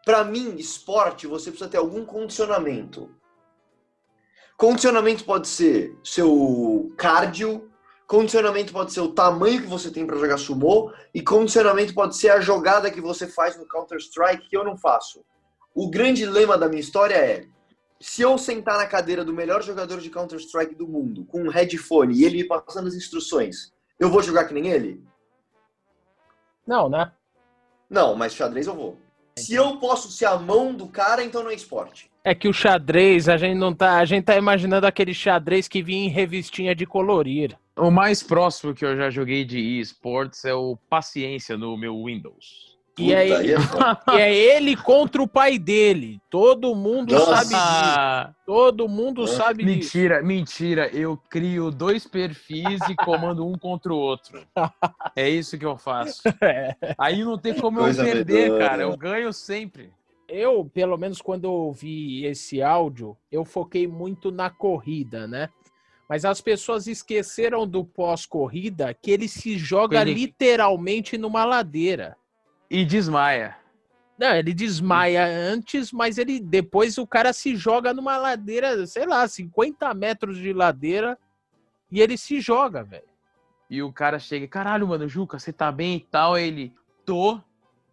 Pra 0.05 0.25
mim, 0.25 0.57
esporte, 0.57 1.25
você 1.29 1.51
precisa 1.53 1.71
ter 1.71 1.77
algum 1.77 2.05
condicionamento. 2.05 3.09
Condicionamento 4.57 5.23
pode 5.25 5.47
ser 5.47 5.97
seu 6.03 6.93
cardio, 6.97 7.68
condicionamento 8.09 8.73
pode 8.73 8.91
ser 8.91 9.03
o 9.03 9.13
tamanho 9.13 9.61
que 9.61 9.67
você 9.67 9.91
tem 9.91 10.07
pra 10.07 10.17
jogar 10.17 10.39
sumô, 10.39 10.91
e 11.15 11.23
condicionamento 11.23 11.93
pode 11.93 12.17
ser 12.17 12.31
a 12.31 12.41
jogada 12.41 12.91
que 12.91 13.03
você 13.03 13.29
faz 13.29 13.57
no 13.57 13.69
Counter-Strike 13.69 14.49
que 14.49 14.57
eu 14.57 14.65
não 14.65 14.79
faço. 14.79 15.23
O 15.75 15.91
grande 15.91 16.25
lema 16.25 16.57
da 16.57 16.69
minha 16.69 16.81
história 16.81 17.15
é: 17.15 17.47
se 18.01 18.23
eu 18.23 18.39
sentar 18.39 18.79
na 18.79 18.87
cadeira 18.87 19.23
do 19.23 19.35
melhor 19.35 19.63
jogador 19.63 20.01
de 20.01 20.09
Counter-Strike 20.09 20.75
do 20.75 20.89
mundo, 20.89 21.27
com 21.27 21.43
um 21.43 21.51
headphone 21.51 22.15
e 22.15 22.25
ele 22.25 22.39
me 22.39 22.45
passando 22.45 22.89
as 22.89 22.95
instruções, 22.95 23.75
eu 24.01 24.11
vou 24.11 24.23
jogar 24.23 24.47
que 24.47 24.55
nem 24.55 24.69
ele? 24.69 25.05
Não, 26.67 26.89
né? 26.89 27.13
Não, 27.91 28.17
mas 28.17 28.35
xadrez 28.35 28.67
eu 28.67 28.75
vou. 28.75 28.99
Se 29.39 29.55
eu 29.55 29.77
posso 29.79 30.11
ser 30.11 30.25
a 30.25 30.39
mão 30.39 30.75
do 30.75 30.89
cara, 30.89 31.23
então 31.23 31.43
não 31.43 31.51
é 31.51 31.55
esporte. 31.55 32.11
É 32.29 32.35
que 32.35 32.47
o 32.47 32.53
xadrez, 32.53 33.27
a 33.27 33.39
gente 33.39 33.57
não 33.57 33.73
tá. 33.73 33.97
A 33.99 34.05
gente 34.05 34.25
tá 34.25 34.37
imaginando 34.37 34.87
aquele 34.87 35.15
xadrez 35.15 35.67
que 35.67 35.83
vinha 35.83 36.05
em 36.05 36.11
revistinha 36.11 36.75
de 36.75 36.85
colorir. 36.85 37.57
O 37.75 37.91
mais 37.91 38.23
próximo 38.23 38.75
que 38.75 38.85
eu 38.85 38.95
já 38.97 39.09
joguei 39.09 39.47
de 39.47 39.59
esportes 39.81 40.45
é 40.45 40.53
o 40.53 40.77
Paciência 40.91 41.57
no 41.57 41.75
meu 41.79 42.05
Windows. 42.05 42.77
E 42.99 43.15
aí 43.15 43.53
é 43.53 43.61
foda. 43.61 43.99
e 44.13 44.21
é 44.21 44.35
ele 44.35 44.77
contra 44.77 45.23
o 45.23 45.27
pai 45.29 45.59
dele. 45.59 46.21
Todo 46.29 46.75
mundo 46.75 47.15
Nossa. 47.15 47.45
sabe 47.45 47.55
disso. 47.55 48.37
Todo 48.45 48.89
mundo 48.89 49.25
É. 49.25 49.27
sabe 49.29 49.65
disso. 49.65 49.97
mentira, 49.97 50.23
mentira. 50.23 50.89
Eu 50.93 51.17
crio 51.31 51.71
dois 51.71 52.07
perfis 52.07 52.79
e 52.91 52.95
comando 52.97 53.47
um 53.47 53.57
contra 53.57 53.91
o 53.93 53.97
outro. 53.97 54.43
É 55.17 55.29
isso 55.29 55.57
que 55.59 55.65
eu 55.65 55.79
faço. 55.79 56.23
É. 56.43 56.77
Aí 56.99 57.25
não 57.25 57.39
tem 57.39 57.55
como 57.55 57.79
Coisa 57.81 58.03
eu 58.03 58.13
perder, 58.13 58.59
cara. 58.59 58.83
Eu 58.83 58.97
ganho 58.97 59.33
sempre. 59.33 59.91
Eu, 60.29 60.65
pelo 60.67 60.99
menos 60.99 61.23
quando 61.23 61.45
eu 61.45 61.53
ouvi 61.53 62.25
esse 62.27 62.61
áudio, 62.63 63.17
eu 63.33 63.45
foquei 63.45 63.89
muito 63.89 64.31
na 64.31 64.51
corrida, 64.51 65.27
né? 65.27 65.49
Mas 66.09 66.25
as 66.25 66.41
pessoas 66.41 66.87
esqueceram 66.87 67.67
do 67.67 67.85
pós-corrida 67.85 68.93
que 68.95 69.11
ele 69.11 69.27
se 69.29 69.57
joga 69.59 70.01
Ele- 70.03 70.15
literalmente 70.15 71.17
numa 71.17 71.45
ladeira. 71.45 72.17
E 72.71 72.85
desmaia. 72.85 73.57
Não, 74.19 74.35
ele 74.35 74.53
desmaia 74.53 75.25
antes, 75.25 75.93
mas 75.93 76.19
ele 76.19 76.41
depois 76.41 76.99
o 76.99 77.07
cara 77.07 77.33
se 77.33 77.55
joga 77.57 77.95
numa 77.95 78.17
ladeira, 78.17 78.87
sei 78.87 79.07
lá, 79.07 79.27
50 79.27 79.95
metros 79.95 80.37
de 80.39 80.53
ladeira 80.53 81.17
e 81.91 82.01
ele 82.01 82.19
se 82.19 82.41
joga, 82.41 82.83
velho. 82.83 83.05
E 83.71 83.83
o 83.83 83.93
cara 83.93 84.19
chega, 84.19 84.49
caralho, 84.49 84.89
mano, 84.89 85.09
Juca, 85.09 85.39
você 85.39 85.53
tá 85.53 85.71
bem 85.71 85.97
e 85.97 86.01
tal? 86.01 86.37
Ele, 86.37 86.73
tô. 87.05 87.41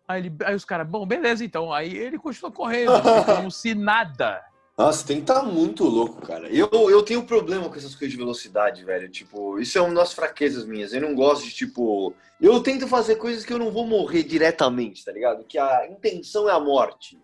Aí, 0.08 0.22
ele, 0.22 0.36
aí 0.44 0.56
os 0.56 0.66
caras, 0.66 0.88
bom, 0.88 1.06
beleza 1.06 1.44
então. 1.44 1.74
Aí 1.74 1.96
ele 1.98 2.18
continua 2.20 2.52
correndo, 2.52 2.92
como 3.26 3.50
se 3.52 3.74
nada. 3.74 4.44
Nossa, 4.78 5.08
tem 5.08 5.18
que 5.18 5.24
estar 5.32 5.42
muito 5.42 5.86
louco, 5.86 6.22
cara. 6.22 6.50
Eu, 6.50 6.68
eu 6.90 7.02
tenho 7.02 7.24
problema 7.24 7.70
com 7.70 7.76
essas 7.76 7.96
coisas 7.96 8.12
de 8.12 8.18
velocidade, 8.18 8.84
velho. 8.84 9.10
Tipo, 9.10 9.58
isso 9.58 9.78
é 9.78 9.82
uma 9.82 9.94
das 9.96 10.12
fraquezas 10.12 10.66
minhas. 10.66 10.92
Eu 10.94 11.02
não 11.02 11.16
gosto 11.16 11.46
de, 11.46 11.54
tipo. 11.54 12.14
Eu 12.42 12.62
tento 12.62 12.86
fazer 12.86 13.16
coisas 13.16 13.46
que 13.46 13.54
eu 13.54 13.58
não 13.58 13.72
vou 13.72 13.88
morrer 13.88 14.24
diretamente, 14.24 15.06
tá 15.06 15.14
ligado? 15.14 15.46
Que 15.46 15.58
a 15.58 15.88
intenção 15.90 16.50
é 16.50 16.52
a 16.52 16.60
morte. 16.60 17.18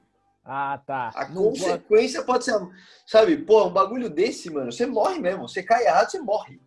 Ah, 0.45 0.79
tá. 0.87 1.11
A 1.13 1.27
Não 1.27 1.43
consequência 1.51 2.23
pode 2.23 2.45
ser. 2.45 2.55
a- 2.55 2.67
Sabe, 3.05 3.35
pô, 3.37 3.65
um 3.67 3.69
bagulho 3.73 4.09
desse, 4.09 4.49
mano, 4.49 4.71
você 4.71 4.85
morre 4.85 5.19
mesmo. 5.19 5.45
Você 5.47 5.61
cai 5.61 5.83
errado, 5.85 6.09
você 6.09 6.19
morre. 6.21 6.59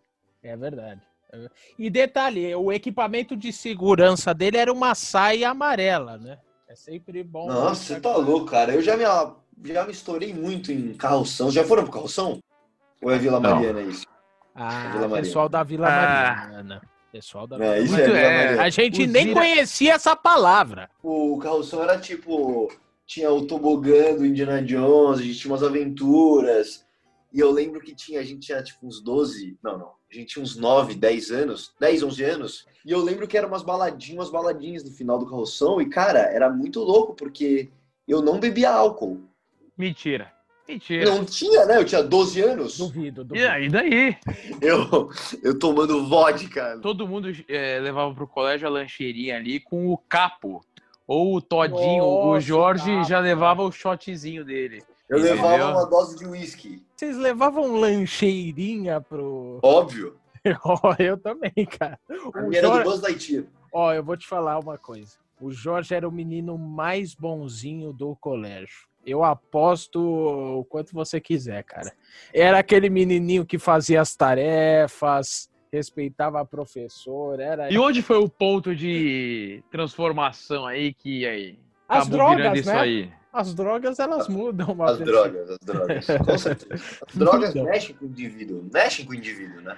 É 0.43 0.55
verdade. 0.55 1.01
É 1.35 1.49
E 1.77 1.89
detalhe, 1.89 2.53
o 2.55 2.71
equipamento 2.71 3.35
de 3.35 3.51
segurança 3.53 4.33
dele 4.33 4.57
era 4.57 4.71
uma 4.71 4.95
saia 4.95 5.49
amarela, 5.49 6.17
né? 6.17 6.37
É 6.67 6.75
sempre 6.75 7.23
bom. 7.23 7.47
Nossa, 7.47 7.83
você 7.95 7.99
tá 7.99 8.15
louco, 8.15 8.47
cara. 8.47 8.73
Eu 8.73 8.81
já 8.81 8.95
me, 8.97 9.03
já 9.69 9.85
me 9.85 9.91
estourei 9.91 10.33
muito 10.33 10.71
em 10.71 10.93
carroção. 10.93 11.51
Já 11.51 11.63
foram 11.63 11.83
pro 11.83 11.91
carroção? 11.93 12.39
Ou 13.01 13.11
é 13.11 13.17
Vila 13.17 13.39
Não. 13.39 13.55
Mariana 13.55 13.81
isso? 13.81 14.05
Ah, 14.53 14.69
Vila 14.69 14.93
Mariana. 15.07 15.15
pessoal 15.21 15.49
da 15.49 15.63
Vila 15.63 15.87
Ah. 15.87 16.35
Mariana. 16.45 16.81
Pessoal 17.11 17.47
da 17.47 17.55
É, 17.57 17.59
Vila 17.59 17.79
isso 17.79 17.93
Muito 17.93 18.03
é 18.03 18.07
Vila 18.07 18.17
é. 18.19 18.37
Mariana. 18.37 18.63
A 18.63 18.69
gente 18.69 19.01
Os 19.03 19.07
nem 19.09 19.25
vira- 19.27 19.39
conhecia 19.39 19.93
essa 19.93 20.15
palavra. 20.15 20.89
O 21.03 21.37
carroção 21.39 21.81
era 21.83 21.97
tipo. 21.99 22.71
Tinha 23.05 23.31
o 23.31 23.45
tobogã 23.45 24.15
do 24.15 24.25
Indiana 24.25 24.61
Jones, 24.63 25.19
a 25.19 25.23
gente 25.23 25.37
tinha 25.37 25.51
umas 25.53 25.61
aventuras. 25.61 26.85
E 27.31 27.39
eu 27.39 27.51
lembro 27.51 27.79
que 27.79 27.93
tinha, 27.93 28.19
a 28.19 28.23
gente 28.23 28.47
tinha 28.47 28.63
tipo 28.63 28.87
uns 28.87 29.01
12. 29.01 29.57
Não, 29.63 29.77
não. 29.77 29.91
A 30.15 30.21
gente 30.21 30.33
tinha 30.33 30.43
uns 30.43 30.55
9, 30.55 30.95
10 30.95 31.31
anos, 31.31 31.73
10, 31.79 32.03
11 32.03 32.23
anos. 32.23 32.65
E 32.85 32.91
eu 32.91 33.01
lembro 33.01 33.27
que 33.27 33.37
eram 33.37 33.49
umas 33.49 33.63
baladinhas, 33.63 34.13
umas 34.17 34.31
baladinhas 34.31 34.83
no 34.83 34.91
final 34.91 35.19
do 35.19 35.25
carroção. 35.25 35.81
E, 35.81 35.89
cara, 35.89 36.19
era 36.19 36.49
muito 36.49 36.79
louco, 36.79 37.13
porque 37.13 37.69
eu 38.07 38.21
não 38.21 38.39
bebia 38.39 38.71
álcool. 38.71 39.21
Mentira. 39.77 40.31
Mentira. 40.67 41.05
Não 41.05 41.23
tinha, 41.25 41.65
né? 41.65 41.77
Eu 41.77 41.85
tinha 41.85 42.01
12 42.01 42.41
anos. 42.41 42.77
Duvido, 42.77 43.21
E 43.21 43.25
duvido. 43.25 43.47
aí, 43.47 43.69
daí? 43.69 44.17
Eu, 44.61 45.09
eu 45.43 45.59
tomando 45.59 46.07
vodka. 46.07 46.79
Todo 46.81 47.07
mundo 47.07 47.29
é, 47.47 47.79
levava 47.79 48.13
pro 48.15 48.25
colégio 48.27 48.67
a 48.67 48.71
lancheirinha 48.71 49.35
ali 49.35 49.59
com 49.59 49.87
o 49.89 49.97
capo. 49.97 50.61
Ou 51.07 51.35
o 51.35 51.41
Todinho, 51.41 52.03
o 52.03 52.25
Nossa, 52.33 52.39
Jorge 52.41 52.91
capo. 52.95 53.07
já 53.07 53.19
levava 53.19 53.61
o 53.61 53.71
shotzinho 53.71 54.43
dele. 54.43 54.81
Eu 55.09 55.19
Entendeu? 55.19 55.35
levava 55.35 55.71
uma 55.71 55.85
dose 55.85 56.17
de 56.17 56.25
uísque. 56.25 56.83
Vocês 56.95 57.17
levavam 57.17 57.75
lancheirinha 57.75 58.99
pro. 58.99 59.59
Óbvio. 59.61 60.17
Ó, 60.63 60.95
eu 60.99 61.17
também, 61.17 61.53
cara. 61.79 61.99
O 62.09 62.41
minha 62.41 62.59
era 62.59 62.67
do 62.67 62.73
Jorge... 62.73 62.89
Buzz 62.89 63.01
Lightyear. 63.01 63.45
Ó, 63.71 63.93
eu 63.93 64.03
vou 64.03 64.17
te 64.17 64.27
falar 64.27 64.59
uma 64.59 64.77
coisa. 64.77 65.17
O 65.39 65.51
Jorge 65.51 65.93
era 65.93 66.07
o 66.07 66.11
menino 66.11 66.57
mais 66.57 67.13
bonzinho 67.13 67.91
do 67.91 68.15
colégio. 68.15 68.87
Eu 69.05 69.23
aposto 69.23 69.99
o 69.99 70.65
quanto 70.65 70.93
você 70.93 71.19
quiser, 71.19 71.63
cara. 71.63 71.93
Era 72.33 72.57
aquele 72.59 72.89
menininho 72.89 73.45
que 73.45 73.59
fazia 73.59 74.01
as 74.01 74.15
tarefas, 74.15 75.49
respeitava 75.71 76.39
a 76.39 76.45
professora, 76.45 77.43
era 77.43 77.71
E 77.71 77.77
onde 77.77 78.01
foi 78.01 78.17
o 78.17 78.29
ponto 78.29 78.75
de 78.75 79.63
transformação 79.69 80.65
aí 80.65 80.93
que 80.93 81.25
aí 81.27 81.59
as 81.87 82.07
acabou 82.07 82.29
virando 82.29 82.41
drogas, 82.41 82.59
isso 82.59 82.69
né? 82.69 82.79
aí? 82.79 83.13
As 83.35 83.53
drogas 83.53 83.99
elas 83.99 84.27
mudam 84.29 84.71
uma 84.73 84.91
As 84.91 84.97
pessoa. 84.97 85.29
drogas, 85.29 85.49
as 85.51 85.59
drogas. 85.59 86.07
Com 86.25 86.37
certeza. 86.37 86.83
As 87.07 87.15
drogas 87.15 87.53
mexem 87.53 87.95
com 87.95 88.05
o 88.05 88.07
indivíduo. 88.07 88.69
Mexem 88.73 89.05
com 89.05 89.11
o 89.11 89.15
indivíduo, 89.15 89.61
né? 89.61 89.77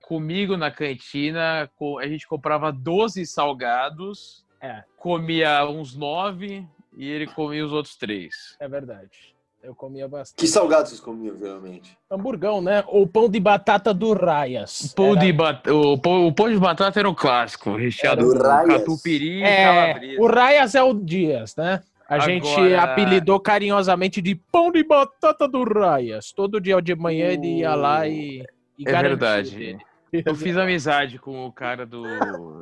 Comigo 0.00 0.56
na 0.56 0.70
cantina, 0.70 1.70
a 2.00 2.06
gente 2.06 2.26
comprava 2.26 2.72
12 2.72 3.26
salgados, 3.26 4.44
É. 4.60 4.84
comia 4.98 5.66
uns 5.68 5.94
9 5.94 6.66
e 6.96 7.08
ele 7.10 7.26
comia 7.26 7.64
os 7.64 7.72
outros 7.72 7.96
três. 7.96 8.56
É 8.60 8.68
verdade. 8.68 9.34
Eu 9.62 9.74
comia 9.74 10.06
bastante. 10.06 10.38
Que 10.38 10.46
salgados 10.46 10.90
vocês 10.90 11.00
comiam, 11.00 11.38
geralmente? 11.38 11.96
Hamburgão, 12.10 12.60
né? 12.60 12.84
Ou 12.86 13.06
pão 13.06 13.30
de 13.30 13.40
batata 13.40 13.94
do 13.94 14.12
Raias. 14.12 14.92
Pão 14.94 15.12
Era- 15.12 15.20
de 15.20 15.32
bat... 15.32 15.70
o, 15.70 15.96
pão, 15.96 16.26
o 16.26 16.32
pão 16.34 16.50
de 16.50 16.58
batata 16.58 17.00
era 17.00 17.08
o 17.08 17.14
clássico, 17.14 17.74
recheado 17.74 18.30
Era 18.34 18.60
com 18.62 18.68
catupiry 18.68 19.38
e 19.38 19.42
É, 19.42 19.64
calabresa. 19.64 20.22
o 20.22 20.26
Raias 20.26 20.74
é 20.74 20.82
o 20.82 20.92
Dias, 20.92 21.56
né? 21.56 21.82
A 22.08 22.18
gente 22.18 22.46
Agora- 22.48 22.82
apelidou 22.82 23.40
carinhosamente 23.40 24.20
de 24.20 24.34
pão 24.34 24.70
de 24.70 24.84
batata 24.84 25.48
do 25.48 25.64
Raias. 25.64 26.32
Todo 26.32 26.60
dia 26.60 26.80
de 26.82 26.94
manhã 26.94 27.26
ele 27.28 27.60
ia 27.60 27.74
lá 27.74 28.06
e, 28.06 28.44
e 28.78 28.86
É 28.88 29.02
verdade. 29.02 29.56
dele. 29.56 29.78
Eu 30.26 30.34
fiz 30.36 30.56
amizade 30.56 31.18
com 31.18 31.44
o 31.44 31.50
cara 31.50 31.84
do, 31.84 32.04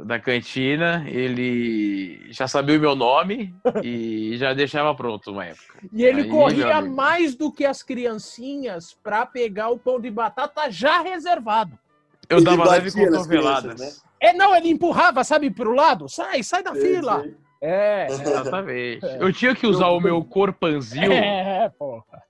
da 0.06 0.18
cantina, 0.18 1.04
ele 1.06 2.24
já 2.30 2.48
sabia 2.48 2.78
o 2.78 2.80
meu 2.80 2.94
nome 2.96 3.54
e 3.82 4.34
já 4.38 4.54
deixava 4.54 4.94
pronto 4.94 5.30
uma 5.32 5.44
época. 5.44 5.80
E 5.92 6.02
ele 6.02 6.22
Aí, 6.22 6.28
corria 6.30 6.80
mais 6.80 7.34
do 7.34 7.52
que 7.52 7.66
as 7.66 7.82
criancinhas 7.82 8.96
pra 9.02 9.26
pegar 9.26 9.68
o 9.68 9.78
pão 9.78 10.00
de 10.00 10.10
batata 10.10 10.70
já 10.70 11.02
reservado. 11.02 11.78
Eu 12.26 12.38
Ele 12.38 12.46
dava 12.46 12.70
leve 12.70 12.84
nas 12.86 12.94
cotoveladas. 12.94 13.74
crianças, 13.74 14.02
É, 14.18 14.32
não, 14.32 14.56
ele 14.56 14.70
empurrava, 14.70 15.22
sabe, 15.22 15.50
pro 15.50 15.74
lado. 15.74 16.08
Sai, 16.08 16.42
sai 16.42 16.62
da 16.62 16.72
fila. 16.74 17.20
sei. 17.20 17.34
É, 17.64 18.08
Exatamente. 18.08 19.06
Eu 19.20 19.32
tinha 19.32 19.54
que 19.54 19.68
usar 19.68 19.86
o 19.90 20.00
meu 20.00 20.24
corpanzil 20.24 21.00
é, 21.12 21.68
porra. 21.78 22.20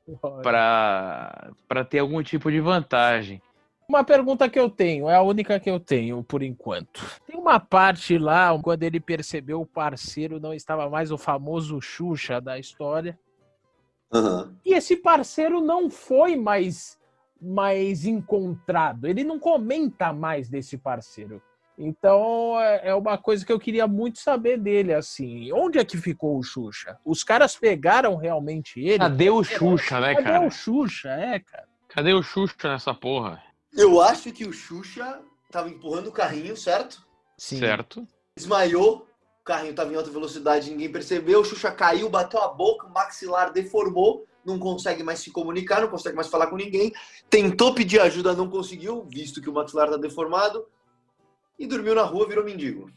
pra, 0.42 1.50
pra 1.66 1.84
ter 1.84 2.00
algum 2.00 2.22
tipo 2.22 2.52
de 2.52 2.60
vantagem. 2.60 3.40
Uma 3.88 4.04
pergunta 4.04 4.48
que 4.48 4.60
eu 4.60 4.68
tenho, 4.68 5.08
é 5.08 5.16
a 5.16 5.22
única 5.22 5.58
que 5.58 5.70
eu 5.70 5.80
tenho 5.80 6.22
por 6.22 6.42
enquanto. 6.42 7.00
Tem 7.26 7.38
uma 7.38 7.58
parte 7.58 8.18
lá, 8.18 8.56
quando 8.62 8.82
ele 8.82 9.00
percebeu 9.00 9.62
o 9.62 9.66
parceiro 9.66 10.38
não 10.38 10.52
estava 10.52 10.88
mais 10.90 11.10
o 11.10 11.16
famoso 11.16 11.80
Xuxa 11.80 12.38
da 12.38 12.58
história. 12.58 13.18
Aham. 14.12 14.54
E 14.66 14.74
esse 14.74 14.96
parceiro 14.96 15.62
não 15.62 15.88
foi 15.88 16.36
mais, 16.36 16.98
mais 17.40 18.04
encontrado. 18.04 19.06
Ele 19.06 19.24
não 19.24 19.38
comenta 19.38 20.12
mais 20.12 20.48
desse 20.50 20.76
parceiro. 20.76 21.42
Então 21.84 22.60
é 22.60 22.82
é 22.84 22.94
uma 22.94 23.18
coisa 23.18 23.44
que 23.44 23.52
eu 23.52 23.58
queria 23.58 23.86
muito 23.86 24.18
saber 24.20 24.56
dele, 24.56 24.94
assim. 24.94 25.52
Onde 25.52 25.78
é 25.78 25.84
que 25.84 25.96
ficou 25.96 26.38
o 26.38 26.42
Xuxa? 26.42 26.98
Os 27.04 27.24
caras 27.24 27.56
pegaram 27.56 28.16
realmente 28.16 28.80
ele? 28.80 28.98
Cadê 28.98 29.30
o 29.30 29.42
Xuxa, 29.42 30.00
né, 30.00 30.14
Cadê 30.14 30.24
cara? 30.24 30.46
o 30.46 30.50
Xuxa? 30.50 31.08
É, 31.08 31.38
cara. 31.40 31.68
Cadê 31.88 32.12
o 32.12 32.22
Xuxa 32.22 32.68
nessa 32.68 32.94
porra? 32.94 33.42
Eu 33.72 34.00
acho 34.00 34.32
que 34.32 34.44
o 34.44 34.52
Xuxa 34.52 35.20
tava 35.50 35.68
empurrando 35.68 36.08
o 36.08 36.12
carrinho, 36.12 36.56
certo? 36.56 37.04
Sim. 37.36 37.58
Certo? 37.58 38.06
Desmaiou, 38.36 39.06
o 39.40 39.44
carrinho 39.44 39.74
tava 39.74 39.92
em 39.92 39.96
alta 39.96 40.10
velocidade, 40.10 40.70
ninguém 40.70 40.90
percebeu, 40.90 41.40
o 41.40 41.44
Xuxa 41.44 41.70
caiu, 41.70 42.08
bateu 42.08 42.40
a 42.40 42.48
boca, 42.48 42.86
o 42.86 42.92
maxilar 42.92 43.52
deformou, 43.52 44.24
não 44.44 44.58
consegue 44.58 45.02
mais 45.02 45.20
se 45.20 45.30
comunicar, 45.30 45.80
não 45.80 45.88
consegue 45.88 46.16
mais 46.16 46.28
falar 46.28 46.46
com 46.46 46.56
ninguém, 46.56 46.92
tentou 47.28 47.74
pedir 47.74 48.00
ajuda, 48.00 48.34
não 48.34 48.48
conseguiu, 48.48 49.06
visto 49.10 49.40
que 49.40 49.50
o 49.50 49.52
maxilar 49.52 49.90
tá 49.90 49.96
deformado, 49.96 50.66
e 51.58 51.66
dormiu 51.66 51.94
na 51.94 52.02
rua, 52.02 52.26
virou 52.28 52.44
mendigo. 52.44 52.90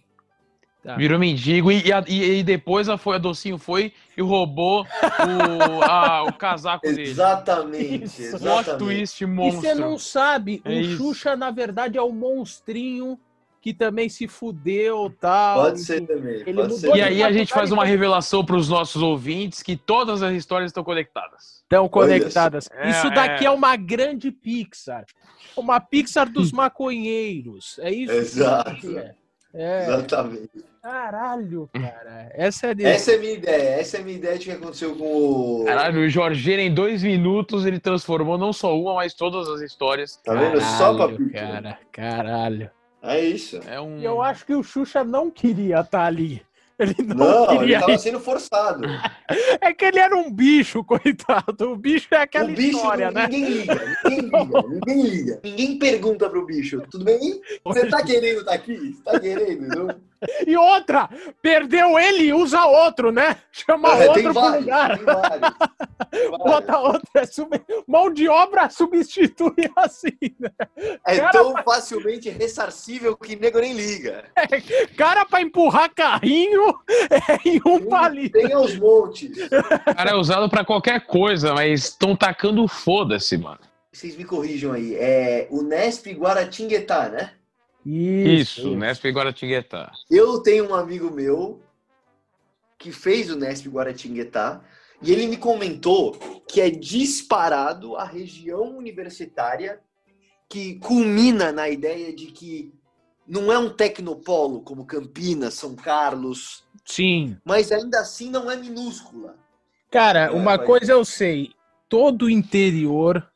Tá. 0.83 0.95
Virou 0.97 1.17
mendigo 1.17 1.71
e, 1.71 1.77
e 1.83 1.91
e- 2.13 2.39
e 2.39 2.43
depois 2.43 2.87
a, 2.87 2.95
foi, 2.95 3.15
a 3.15 3.17
Docinho 3.17 3.57
foi 3.57 3.91
e 4.15 4.21
roubou 4.21 4.83
o, 4.83 4.85
a- 5.83 6.23
o 6.23 6.33
casaco 6.33 6.85
dele. 6.85 7.01
Exatamente, 7.09 8.03
Isso. 8.05 8.37
Plot 8.37 8.43
exatamente. 8.61 8.77
twist 8.77 9.21
E 9.21 9.25
monstro. 9.25 9.61
você 9.61 9.73
não 9.73 9.97
sabe, 9.97 10.61
É 10.63 10.69
o 10.69 10.73
isso. 10.73 10.97
Xuxa, 10.97 11.35
na 11.35 11.49
verdade, 11.49 11.97
é 11.97 12.01
o 12.01 12.11
monstrinho 12.11 13.19
que 13.65 13.73
também 13.73 14.07
se 14.07 14.27
fudeu 14.27 15.11
tal. 15.19 15.63
Pode 15.63 15.79
ser 15.79 15.95
enfim. 16.03 16.05
também, 16.05 16.33
Ele 16.35 16.43
pode 16.53 16.57
mudou 16.73 16.77
ser. 16.77 16.95
E 16.95 17.01
aí 17.01 17.23
a 17.23 17.31
gente 17.31 17.51
faz 17.51 17.71
uma 17.71 17.83
revelação 17.83 18.45
para 18.45 18.55
os 18.55 18.69
nossos 18.69 19.01
ouvintes 19.01 19.63
que 19.63 19.75
todas 19.75 20.21
as 20.21 20.35
histórias 20.35 20.69
estão 20.69 20.83
conectadas. 20.83 21.63
Estão 21.63 21.89
conectadas. 21.89 22.65
só. 22.65 22.87
Isso 22.87 23.07
É, 23.07 23.09
daqui 23.09 23.43
é. 23.43 23.47
é 23.47 23.49
uma 23.49 23.75
grande 23.75 24.29
Pixar. 24.29 25.03
Uma 25.57 25.79
Pixar 25.79 26.29
dos 26.31 26.51
maconheiros. 26.51 27.79
É 27.79 27.89
isso 27.91 28.11
Exato. 28.13 28.99
é. 28.99 29.15
É, 29.51 29.83
Exatamente. 29.87 30.49
caralho, 30.83 31.67
cara. 31.73 32.29
Essa 32.35 32.67
é 32.67 32.73
de... 32.75 32.85
Essa 32.85 33.13
é 33.13 33.15
a 33.15 33.19
minha 33.19 33.33
ideia, 33.33 33.79
essa 33.79 33.97
é 33.97 34.01
a 34.01 34.03
minha 34.03 34.17
ideia 34.17 34.37
de 34.37 34.45
que 34.45 34.51
aconteceu 34.51 34.95
com 34.95 35.61
o... 35.61 35.65
Caralho, 35.65 36.01
o 36.01 36.09
Jorgeira, 36.09 36.61
em 36.61 36.71
dois 36.71 37.01
minutos, 37.01 37.65
ele 37.65 37.79
transformou 37.79 38.37
não 38.37 38.53
só 38.53 38.77
uma, 38.79 38.93
mas 38.93 39.15
todas 39.15 39.47
as 39.47 39.61
histórias. 39.61 40.17
Tá 40.17 40.35
vendo? 40.35 40.61
Só 40.61 40.93
pra 40.93 41.07
Caralho, 41.07 41.17
Pixar. 41.17 41.49
cara. 41.63 41.79
Caralho. 41.91 42.71
É 43.05 43.23
isso. 43.23 43.59
É 43.67 43.79
um. 43.79 43.99
E 43.99 44.05
eu 44.05 44.21
acho 44.21 44.45
que 44.45 44.55
o 44.55 44.63
Xuxa 44.63 45.03
não 45.03 45.29
queria 45.29 45.81
estar 45.81 46.05
ali. 46.05 46.41
Ele 46.77 46.95
não, 47.07 47.15
Não, 47.15 47.49
ele 47.51 47.59
queria 47.59 47.79
tava 47.79 47.97
sendo 47.97 48.19
forçado. 48.19 48.83
É 49.59 49.73
que 49.73 49.85
ele 49.85 49.97
era 49.97 50.15
um 50.15 50.31
bicho, 50.31 50.83
coitado. 50.83 51.71
O 51.71 51.75
bicho 51.75 52.09
é 52.11 52.17
aquela 52.17 52.45
o 52.45 52.53
bicho, 52.53 52.77
história, 52.77 53.09
né? 53.09 53.27
ninguém 53.27 53.45
liga, 53.45 53.97
ninguém 54.03 54.21
liga, 54.21 54.61
ninguém 54.69 55.01
liga. 55.01 55.39
Ninguém 55.43 55.79
pergunta 55.79 56.29
pro 56.29 56.45
bicho, 56.45 56.83
tudo 56.91 57.05
bem? 57.05 57.41
Você 57.63 57.87
tá 57.87 58.03
querendo 58.03 58.41
estar 58.41 58.53
aqui? 58.53 58.93
Você 58.93 59.03
tá 59.03 59.19
querendo? 59.19 59.67
Não? 59.67 59.87
E 60.45 60.55
outra, 60.57 61.09
perdeu 61.41 61.99
ele 61.99 62.25
e 62.25 62.33
usa 62.33 62.65
outro, 62.65 63.11
né? 63.11 63.37
Chama 63.51 63.89
É, 63.95 64.07
outro 64.07 64.23
pro 64.23 64.33
vários, 64.33 64.61
lugar. 64.61 64.95
tem 64.97 65.05
vários. 65.05 65.39
Tem 66.11 66.29
vários. 66.29 66.37
Bota 66.37 66.77
outro. 66.79 67.09
É 67.15 67.25
sub... 67.25 67.49
Mão 67.87 68.11
de 68.11 68.27
obra 68.27 68.69
substitui 68.69 69.53
assim, 69.75 70.17
né? 70.39 70.49
É 71.05 71.17
cara, 71.17 71.31
tão 71.31 71.53
facilmente 71.63 72.29
ressarcível 72.29 73.15
que 73.17 73.35
nego 73.35 73.59
nem 73.59 73.73
liga. 73.73 74.25
Cara 74.97 75.25
pra 75.25 75.41
empurrar 75.41 75.93
carrinho 75.93 76.75
é 77.09 77.49
em 77.49 77.61
um 77.65 77.85
palito. 77.87 78.37
Tem 78.37 78.53
aos 78.53 78.75
montes. 78.77 79.31
O 79.37 79.49
cara 79.95 80.11
é 80.11 80.15
usado 80.15 80.49
pra 80.49 80.65
qualquer 80.65 81.05
coisa, 81.05 81.53
mas 81.53 81.85
estão 81.85 82.15
tacando 82.15 82.67
foda-se, 82.67 83.37
mano. 83.37 83.59
Vocês 83.91 84.15
me 84.17 84.25
corrijam 84.25 84.73
aí. 84.73 84.95
É 84.95 85.47
o 85.49 85.61
Nesp 85.61 86.07
Guaratinguetá, 86.13 87.09
né? 87.09 87.31
Isso, 87.85 88.75
Nesp 88.75 89.05
Guaratinguetá. 89.09 89.91
Eu 90.09 90.39
tenho 90.41 90.69
um 90.69 90.75
amigo 90.75 91.11
meu 91.11 91.61
que 92.79 92.91
fez 92.91 93.29
o 93.29 93.35
Nesp 93.35 93.67
Guaratinguetá 93.67 94.61
e 95.01 95.11
ele 95.11 95.27
me 95.27 95.37
comentou 95.37 96.13
que 96.47 96.59
é 96.61 96.69
disparado 96.69 97.95
a 97.95 98.03
região 98.03 98.77
universitária 98.77 99.79
que 100.49 100.75
culmina 100.75 101.51
na 101.51 101.69
ideia 101.69 102.13
de 102.13 102.27
que 102.27 102.73
não 103.27 103.51
é 103.51 103.57
um 103.57 103.69
tecnopolo 103.69 104.61
como 104.61 104.85
Campinas, 104.85 105.55
São 105.55 105.75
Carlos, 105.75 106.63
Sim. 106.85 107.37
mas 107.43 107.71
ainda 107.71 107.99
assim 107.99 108.29
não 108.29 108.49
é 108.49 108.55
minúscula. 108.55 109.35
Cara, 109.91 110.25
É, 110.25 110.29
uma 110.31 110.57
vai. 110.57 110.65
coisa 110.65 110.91
eu 110.91 111.03
sei. 111.05 111.51
Todo 111.89 112.25
o 112.25 112.29
interior, 112.29 113.27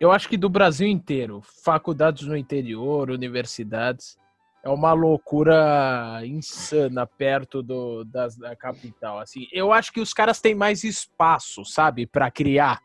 eu 0.00 0.10
acho 0.10 0.28
que 0.28 0.36
do 0.38 0.48
Brasil 0.48 0.88
inteiro, 0.88 1.42
faculdades 1.62 2.26
no 2.26 2.36
interior, 2.36 3.10
universidades, 3.10 4.18
é 4.64 4.68
uma 4.70 4.92
loucura 4.94 6.20
insana 6.24 7.06
perto 7.06 7.62
do, 7.62 8.04
das- 8.04 8.36
da 8.36 8.56
capital. 8.56 9.18
Assim, 9.18 9.46
eu 9.52 9.72
acho 9.72 9.92
que 9.92 10.00
os 10.00 10.12
caras 10.12 10.40
têm 10.40 10.54
mais 10.54 10.82
espaço, 10.84 11.64
sabe, 11.64 12.06
para 12.06 12.30
criar. 12.30 12.80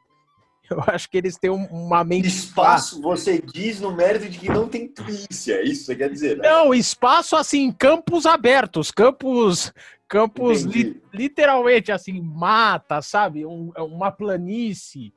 Eu 0.69 0.81
acho 0.87 1.07
que 1.09 1.15
eles 1.17 1.37
têm 1.37 1.51
um- 1.51 1.65
uma 1.67 2.03
mente 2.03 2.27
Espaço, 2.27 2.99
você 2.99 3.39
diz 3.39 3.79
no 3.79 3.95
mérito 3.95 4.27
de 4.27 4.39
que 4.39 4.49
não 4.49 4.67
tem 4.67 4.87
polícia, 4.87 5.61
isso 5.61 5.85
você 5.85 5.95
quer 5.95 6.09
dizer, 6.09 6.37
né? 6.37 6.49
Não, 6.49 6.73
espaço 6.73 7.35
assim, 7.35 7.71
campos 7.71 8.25
abertos, 8.25 8.89
campos, 8.89 9.71
campos 10.07 10.63
li- 10.63 10.99
literalmente 11.13 11.91
assim, 11.91 12.19
mata, 12.19 12.99
sabe? 12.99 13.45
Um- 13.45 13.71
uma 13.77 14.11
planície. 14.11 15.13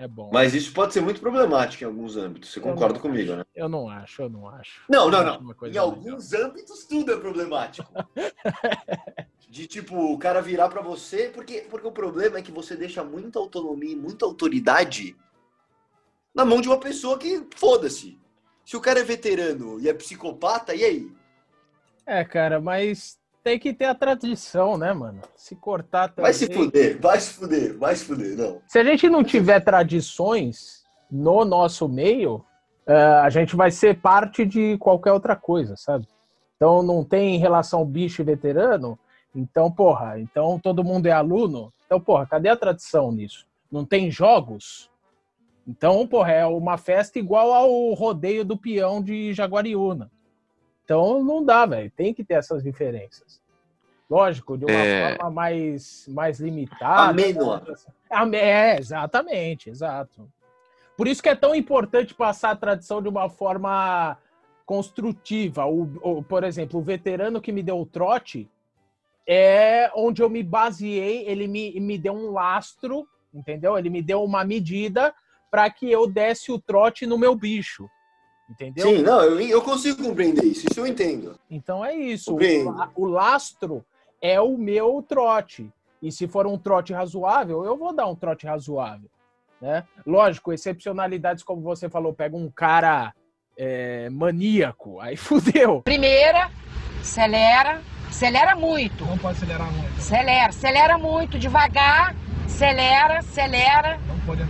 É 0.00 0.08
bom. 0.08 0.30
Mas 0.32 0.54
isso 0.54 0.72
pode 0.72 0.94
ser 0.94 1.02
muito 1.02 1.20
problemático 1.20 1.84
em 1.84 1.86
alguns 1.86 2.16
âmbitos. 2.16 2.50
Você 2.50 2.58
Eu 2.58 2.62
concorda 2.62 2.94
não 2.94 3.00
comigo, 3.02 3.32
acho. 3.32 3.38
né? 3.40 3.44
Eu 3.54 3.68
não 3.68 3.86
acho, 3.86 4.22
eu 4.22 4.30
não 4.30 4.48
acho. 4.48 4.80
Não, 4.88 5.10
não, 5.10 5.22
não. 5.22 5.52
coisa 5.54 5.76
Em 5.76 5.78
alguns 5.78 6.32
âmbitos 6.32 6.86
tudo 6.86 7.12
é 7.12 7.18
problemático. 7.18 7.92
De 9.50 9.66
tipo, 9.66 9.94
o 9.94 10.16
cara 10.18 10.40
virar 10.40 10.70
pra 10.70 10.80
você, 10.80 11.28
porque, 11.28 11.66
porque 11.68 11.86
o 11.86 11.92
problema 11.92 12.38
é 12.38 12.42
que 12.42 12.50
você 12.50 12.74
deixa 12.76 13.04
muita 13.04 13.38
autonomia 13.38 13.92
e 13.92 13.96
muita 13.96 14.24
autoridade 14.24 15.14
na 16.34 16.46
mão 16.46 16.62
de 16.62 16.68
uma 16.68 16.80
pessoa 16.80 17.18
que 17.18 17.46
foda-se. 17.54 18.18
Se 18.64 18.78
o 18.78 18.80
cara 18.80 19.00
é 19.00 19.04
veterano 19.04 19.78
e 19.80 19.86
é 19.86 19.92
psicopata, 19.92 20.74
e 20.74 20.82
aí? 20.82 21.12
É, 22.06 22.24
cara, 22.24 22.58
mas 22.58 23.19
tem 23.42 23.58
que 23.58 23.72
ter 23.72 23.86
a 23.86 23.94
tradição, 23.94 24.76
né, 24.76 24.92
mano? 24.92 25.20
Se 25.34 25.56
cortar 25.56 26.08
também. 26.08 26.24
Vai 26.24 26.32
se 26.32 26.52
fuder, 26.52 27.00
vai 27.00 27.20
se 27.20 27.32
fuder, 27.34 27.78
vai 27.78 27.96
se 27.96 28.04
fuder, 28.04 28.36
não. 28.36 28.60
Se 28.66 28.78
a 28.78 28.84
gente 28.84 29.08
não 29.08 29.24
tiver 29.24 29.60
tradições 29.60 30.84
no 31.10 31.44
nosso 31.44 31.88
meio, 31.88 32.44
eh, 32.86 32.94
a 32.94 33.30
gente 33.30 33.56
vai 33.56 33.70
ser 33.70 34.00
parte 34.00 34.44
de 34.44 34.76
qualquer 34.78 35.12
outra 35.12 35.34
coisa, 35.34 35.76
sabe? 35.76 36.06
Então 36.56 36.82
não 36.82 37.04
tem 37.04 37.38
relação 37.38 37.84
bicho 37.84 38.22
e 38.22 38.24
veterano, 38.24 38.98
então, 39.34 39.70
porra, 39.70 40.18
então 40.18 40.58
todo 40.58 40.84
mundo 40.84 41.06
é 41.06 41.12
aluno. 41.12 41.72
Então, 41.86 42.00
porra, 42.00 42.26
cadê 42.26 42.48
a 42.48 42.56
tradição 42.56 43.12
nisso? 43.12 43.46
Não 43.70 43.84
tem 43.84 44.10
jogos? 44.10 44.90
Então, 45.66 46.06
porra, 46.06 46.32
é 46.32 46.46
uma 46.46 46.76
festa 46.76 47.18
igual 47.18 47.52
ao 47.52 47.92
rodeio 47.94 48.44
do 48.44 48.56
peão 48.56 49.02
de 49.02 49.32
Jaguariúna. 49.32 50.10
Então 50.90 51.22
não 51.22 51.44
dá, 51.44 51.64
velho. 51.66 51.88
Tem 51.92 52.12
que 52.12 52.24
ter 52.24 52.34
essas 52.34 52.64
diferenças. 52.64 53.40
Lógico, 54.10 54.58
de 54.58 54.64
uma 54.64 54.84
É. 54.84 55.14
forma 55.18 55.30
mais, 55.30 56.04
mais 56.08 56.40
limitada. 56.40 57.10
Amênua. 57.10 57.62
Ame- 58.10 58.36
É, 58.36 58.76
exatamente, 58.76 59.70
exato. 59.70 60.28
Por 60.96 61.06
isso 61.06 61.22
que 61.22 61.28
é 61.28 61.36
tão 61.36 61.54
importante 61.54 62.12
passar 62.12 62.50
a 62.50 62.56
tradição 62.56 63.00
de 63.00 63.08
uma 63.08 63.30
forma 63.30 64.18
construtiva. 64.66 65.64
O, 65.64 65.82
o- 66.02 66.22
por 66.24 66.42
exemplo, 66.42 66.80
o 66.80 66.82
veterano 66.82 67.40
que 67.40 67.52
me 67.52 67.62
deu 67.62 67.78
o 67.80 67.86
trote 67.86 68.50
é 69.28 69.92
onde 69.94 70.22
eu 70.24 70.28
me 70.28 70.42
baseei, 70.42 71.24
ele 71.28 71.46
me, 71.46 71.78
me 71.78 71.96
deu 71.96 72.14
um 72.14 72.32
lastro, 72.32 73.06
entendeu? 73.32 73.78
Ele 73.78 73.88
me 73.90 74.02
deu 74.02 74.24
uma 74.24 74.44
medida 74.44 75.14
para 75.52 75.70
que 75.70 75.88
eu 75.88 76.08
desse 76.08 76.50
o 76.50 76.58
trote 76.58 77.06
no 77.06 77.16
meu 77.16 77.36
bicho, 77.36 77.88
entendeu? 78.50 78.86
Sim, 78.86 79.02
não, 79.02 79.22
eu, 79.22 79.40
eu 79.40 79.62
consigo 79.62 80.02
compreender 80.02 80.44
isso, 80.44 80.66
isso 80.68 80.80
eu 80.80 80.86
entendo. 80.86 81.38
Então 81.48 81.84
é 81.84 81.94
isso. 81.94 82.34
O, 82.34 83.02
o 83.02 83.06
lastro 83.06 83.84
é 84.20 84.40
o 84.40 84.58
meu 84.58 85.04
trote. 85.06 85.70
E 86.02 86.10
se 86.10 86.26
for 86.26 86.46
um 86.46 86.58
trote 86.58 86.92
razoável, 86.92 87.64
eu 87.64 87.76
vou 87.76 87.94
dar 87.94 88.06
um 88.06 88.16
trote 88.16 88.46
razoável. 88.46 89.08
Né? 89.60 89.84
Lógico, 90.06 90.52
excepcionalidades, 90.52 91.44
como 91.44 91.60
você 91.60 91.88
falou, 91.88 92.14
pega 92.14 92.36
um 92.36 92.50
cara 92.50 93.14
é, 93.56 94.08
maníaco, 94.08 94.98
aí 95.00 95.16
fudeu. 95.16 95.82
Primeira, 95.82 96.50
acelera, 97.00 97.82
acelera 98.08 98.56
muito. 98.56 99.04
Não 99.04 99.18
pode 99.18 99.36
acelerar 99.36 99.70
muito, 99.70 99.98
Acelera, 99.98 100.48
acelera 100.48 100.98
muito, 100.98 101.38
devagar, 101.38 102.16
acelera, 102.50 103.18
acelera, 103.20 104.00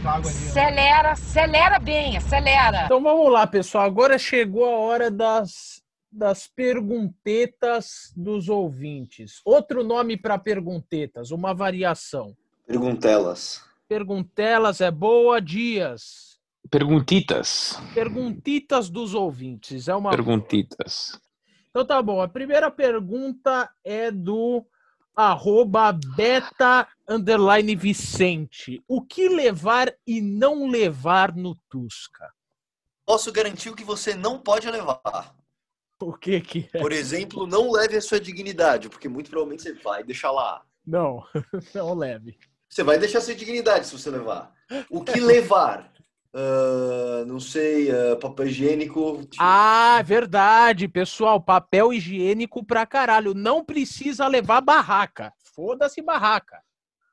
água 0.04 0.30
acelera, 0.30 1.12
acelera 1.12 1.78
bem, 1.78 2.16
acelera. 2.16 2.84
Então 2.86 3.02
vamos 3.02 3.30
lá, 3.30 3.46
pessoal. 3.46 3.84
Agora 3.84 4.18
chegou 4.18 4.64
a 4.64 4.78
hora 4.78 5.10
das, 5.10 5.82
das 6.10 6.48
perguntetas 6.48 8.12
dos 8.16 8.48
ouvintes. 8.48 9.40
Outro 9.44 9.84
nome 9.84 10.16
para 10.16 10.38
perguntetas, 10.38 11.30
uma 11.30 11.54
variação. 11.54 12.34
Perguntelas. 12.66 13.62
Perguntelas 13.86 14.80
é 14.80 14.90
boa, 14.90 15.40
Dias. 15.40 16.38
Perguntitas. 16.70 17.78
Perguntitas 17.94 18.88
dos 18.88 19.14
ouvintes. 19.14 19.88
É 19.88 19.94
uma. 19.94 20.10
Perguntitas. 20.10 21.20
Então 21.68 21.84
tá 21.84 22.00
bom. 22.00 22.20
A 22.20 22.28
primeira 22.28 22.70
pergunta 22.70 23.70
é 23.84 24.10
do 24.10 24.64
arroba 25.14 25.92
beta 25.92 26.86
underline 27.08 27.74
Vicente. 27.76 28.82
O 28.88 29.02
que 29.02 29.28
levar 29.28 29.92
e 30.06 30.20
não 30.20 30.68
levar 30.68 31.34
no 31.34 31.54
Tusca? 31.68 32.32
Posso 33.04 33.32
garantir 33.32 33.70
o 33.70 33.74
que 33.74 33.84
você 33.84 34.14
não 34.14 34.38
pode 34.38 34.70
levar. 34.70 35.34
O 36.00 36.14
que 36.14 36.40
que 36.40 36.70
é? 36.72 36.78
Por 36.78 36.92
exemplo, 36.92 37.46
não 37.46 37.70
leve 37.70 37.96
a 37.96 38.00
sua 38.00 38.20
dignidade, 38.20 38.88
porque 38.88 39.08
muito 39.08 39.30
provavelmente 39.30 39.62
você 39.62 39.74
vai 39.74 40.02
deixar 40.02 40.30
lá. 40.30 40.62
Não, 40.86 41.22
não 41.74 41.94
leve. 41.94 42.38
Você 42.68 42.82
vai 42.82 42.98
deixar 42.98 43.20
sua 43.20 43.34
dignidade 43.34 43.86
se 43.86 43.98
você 43.98 44.10
levar. 44.10 44.54
O 44.88 45.02
que 45.04 45.18
levar? 45.20 45.92
Ah, 46.32 47.24
não 47.26 47.40
sei, 47.40 47.90
ah, 47.90 48.16
papel 48.16 48.46
higiênico. 48.46 49.20
Ah, 49.38 50.00
verdade, 50.04 50.86
pessoal. 50.86 51.40
Papel 51.40 51.92
higiênico 51.92 52.64
pra 52.64 52.86
caralho. 52.86 53.34
Não 53.34 53.64
precisa 53.64 54.26
levar 54.28 54.60
barraca. 54.60 55.32
Foda-se 55.54 56.00
barraca. 56.00 56.60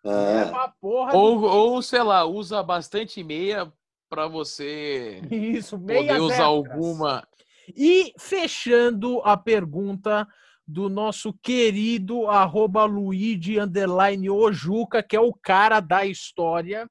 Ah, 0.06 0.72
porra 0.80 1.12
do- 1.12 1.18
Ou, 1.18 1.42
ou, 1.44 1.82
sei 1.82 2.02
lá, 2.04 2.24
usa 2.26 2.62
bastante 2.64 3.24
meia 3.24 3.72
pra 4.10 4.28
você 4.28 5.22
Isso, 5.32 5.78
meias 5.78 6.06
poder 6.08 6.22
usar 6.22 6.34
extras. 6.34 6.48
alguma. 6.48 7.28
E 7.76 8.14
fechando 8.18 9.20
a 9.26 9.36
pergunta 9.36 10.26
do 10.66 10.88
nosso 10.90 11.34
querido 11.34 12.28
arroba 12.28 12.86
Luigi 12.86 13.60
underline 13.60 14.30
Ojuca, 14.30 15.02
que 15.04 15.16
é 15.16 15.20
o 15.20 15.34
cara 15.34 15.80
da 15.82 16.06
história. 16.06 16.88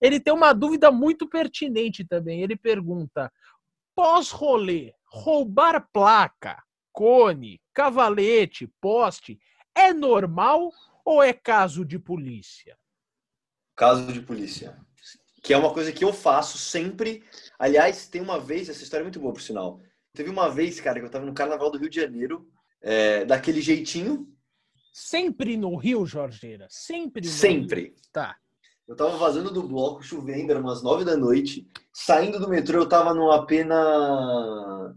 Ele 0.00 0.20
tem 0.20 0.32
uma 0.32 0.52
dúvida 0.52 0.90
muito 0.90 1.28
pertinente 1.28 2.04
também. 2.04 2.42
Ele 2.42 2.56
pergunta: 2.56 3.32
pós-rolê, 3.94 4.94
roubar 5.06 5.88
placa, 5.92 6.62
cone, 6.92 7.60
cavalete, 7.72 8.70
poste, 8.80 9.38
é 9.74 9.92
normal 9.92 10.72
ou 11.04 11.22
é 11.22 11.32
caso 11.32 11.84
de 11.84 11.98
polícia? 11.98 12.76
caso 13.76 14.10
de 14.10 14.22
polícia. 14.22 14.74
Que 15.42 15.52
é 15.52 15.56
uma 15.58 15.72
coisa 15.72 15.92
que 15.92 16.02
eu 16.02 16.12
faço 16.12 16.56
sempre. 16.56 17.22
Aliás, 17.58 18.08
tem 18.08 18.22
uma 18.22 18.40
vez, 18.40 18.70
essa 18.70 18.82
história 18.82 19.02
é 19.02 19.04
muito 19.04 19.20
boa, 19.20 19.34
por 19.34 19.42
sinal. 19.42 19.80
Teve 20.14 20.30
uma 20.30 20.48
vez, 20.48 20.80
cara, 20.80 20.98
que 20.98 21.04
eu 21.04 21.10
tava 21.10 21.26
no 21.26 21.34
carnaval 21.34 21.70
do 21.70 21.76
Rio 21.76 21.90
de 21.90 22.00
Janeiro, 22.00 22.50
é, 22.80 23.24
daquele 23.26 23.60
jeitinho, 23.60 24.34
Sempre 24.98 25.58
no 25.58 25.76
Rio, 25.76 26.06
Jorgeira? 26.06 26.66
Sempre 26.70 27.20
no 27.20 27.28
Rio? 27.28 27.38
sempre. 27.38 27.94
Tá. 28.10 28.34
Eu 28.88 28.94
tava 28.94 29.16
vazando 29.16 29.50
do 29.50 29.62
bloco, 29.64 30.02
chovendo, 30.02 30.50
era 30.52 30.60
umas 30.60 30.82
nove 30.82 31.04
da 31.04 31.16
noite. 31.16 31.66
Saindo 31.92 32.38
do 32.38 32.48
metrô, 32.48 32.80
eu 32.82 32.88
tava 32.88 33.12
numa 33.12 33.44
pena. 33.44 34.94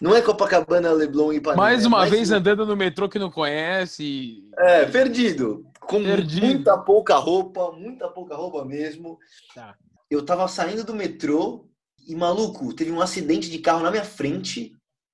Não 0.00 0.16
é 0.16 0.22
Copacabana, 0.22 0.90
Leblon 0.92 1.32
e 1.32 1.36
Ipanema. 1.36 1.62
Mais 1.62 1.84
é 1.84 1.88
uma 1.88 1.98
mais- 1.98 2.10
vez 2.10 2.30
andando 2.32 2.64
no 2.66 2.74
metrô 2.76 3.08
que 3.08 3.18
não 3.18 3.30
conhece. 3.30 4.42
É, 4.58 4.86
perdido. 4.86 5.66
Com 5.80 6.02
Perdido. 6.02 6.46
muita 6.46 6.78
pouca 6.78 7.16
roupa, 7.16 7.72
muita 7.72 8.08
pouca 8.08 8.34
roupa 8.34 8.64
mesmo. 8.64 9.18
Tá. 9.54 9.76
Eu 10.10 10.24
tava 10.24 10.48
saindo 10.48 10.82
do 10.84 10.94
metrô 10.94 11.68
e, 12.08 12.14
maluco, 12.14 12.72
teve 12.74 12.90
um 12.90 13.00
acidente 13.00 13.50
de 13.50 13.58
carro 13.58 13.82
na 13.82 13.90
minha 13.90 14.04
frente. 14.04 14.72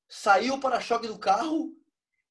Saiu 0.09 0.55
o 0.55 0.61
para-choque 0.61 1.09
do 1.09 1.19
carro. 1.19 1.73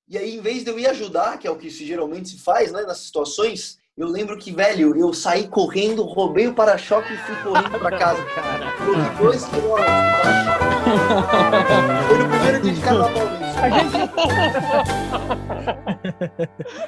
E 0.08 0.18
aí, 0.18 0.36
em 0.38 0.42
vez 0.42 0.64
de 0.64 0.70
eu 0.72 0.80
ir 0.80 0.88
ajudar, 0.88 1.38
que 1.38 1.48
é 1.48 1.52
o 1.52 1.58
que 1.58 1.70
geralmente 1.70 2.30
se 2.30 2.40
faz, 2.40 2.72
né, 2.72 2.82
nessas 2.84 3.00
situações, 3.06 3.78
eu 3.98 4.08
lembro 4.08 4.38
que, 4.38 4.52
velho, 4.52 4.96
eu 4.96 5.12
saí 5.12 5.48
correndo, 5.48 6.04
roubei 6.04 6.48
o 6.48 6.54
para-choque 6.54 7.12
e 7.12 7.18
fui 7.18 7.36
correndo 7.38 7.80
pra 7.80 7.98
casa. 7.98 8.24
Cara. 8.26 8.72
Corri 8.78 9.10
dois 9.18 9.44
quilômetros 9.46 9.96
para-choque. 10.22 10.68
Foi 12.08 12.18
no 12.20 12.30
primeiro 12.30 12.62
dia 12.62 12.74
de 12.74 12.82
carnaval 12.82 13.28
gente... 13.70 13.98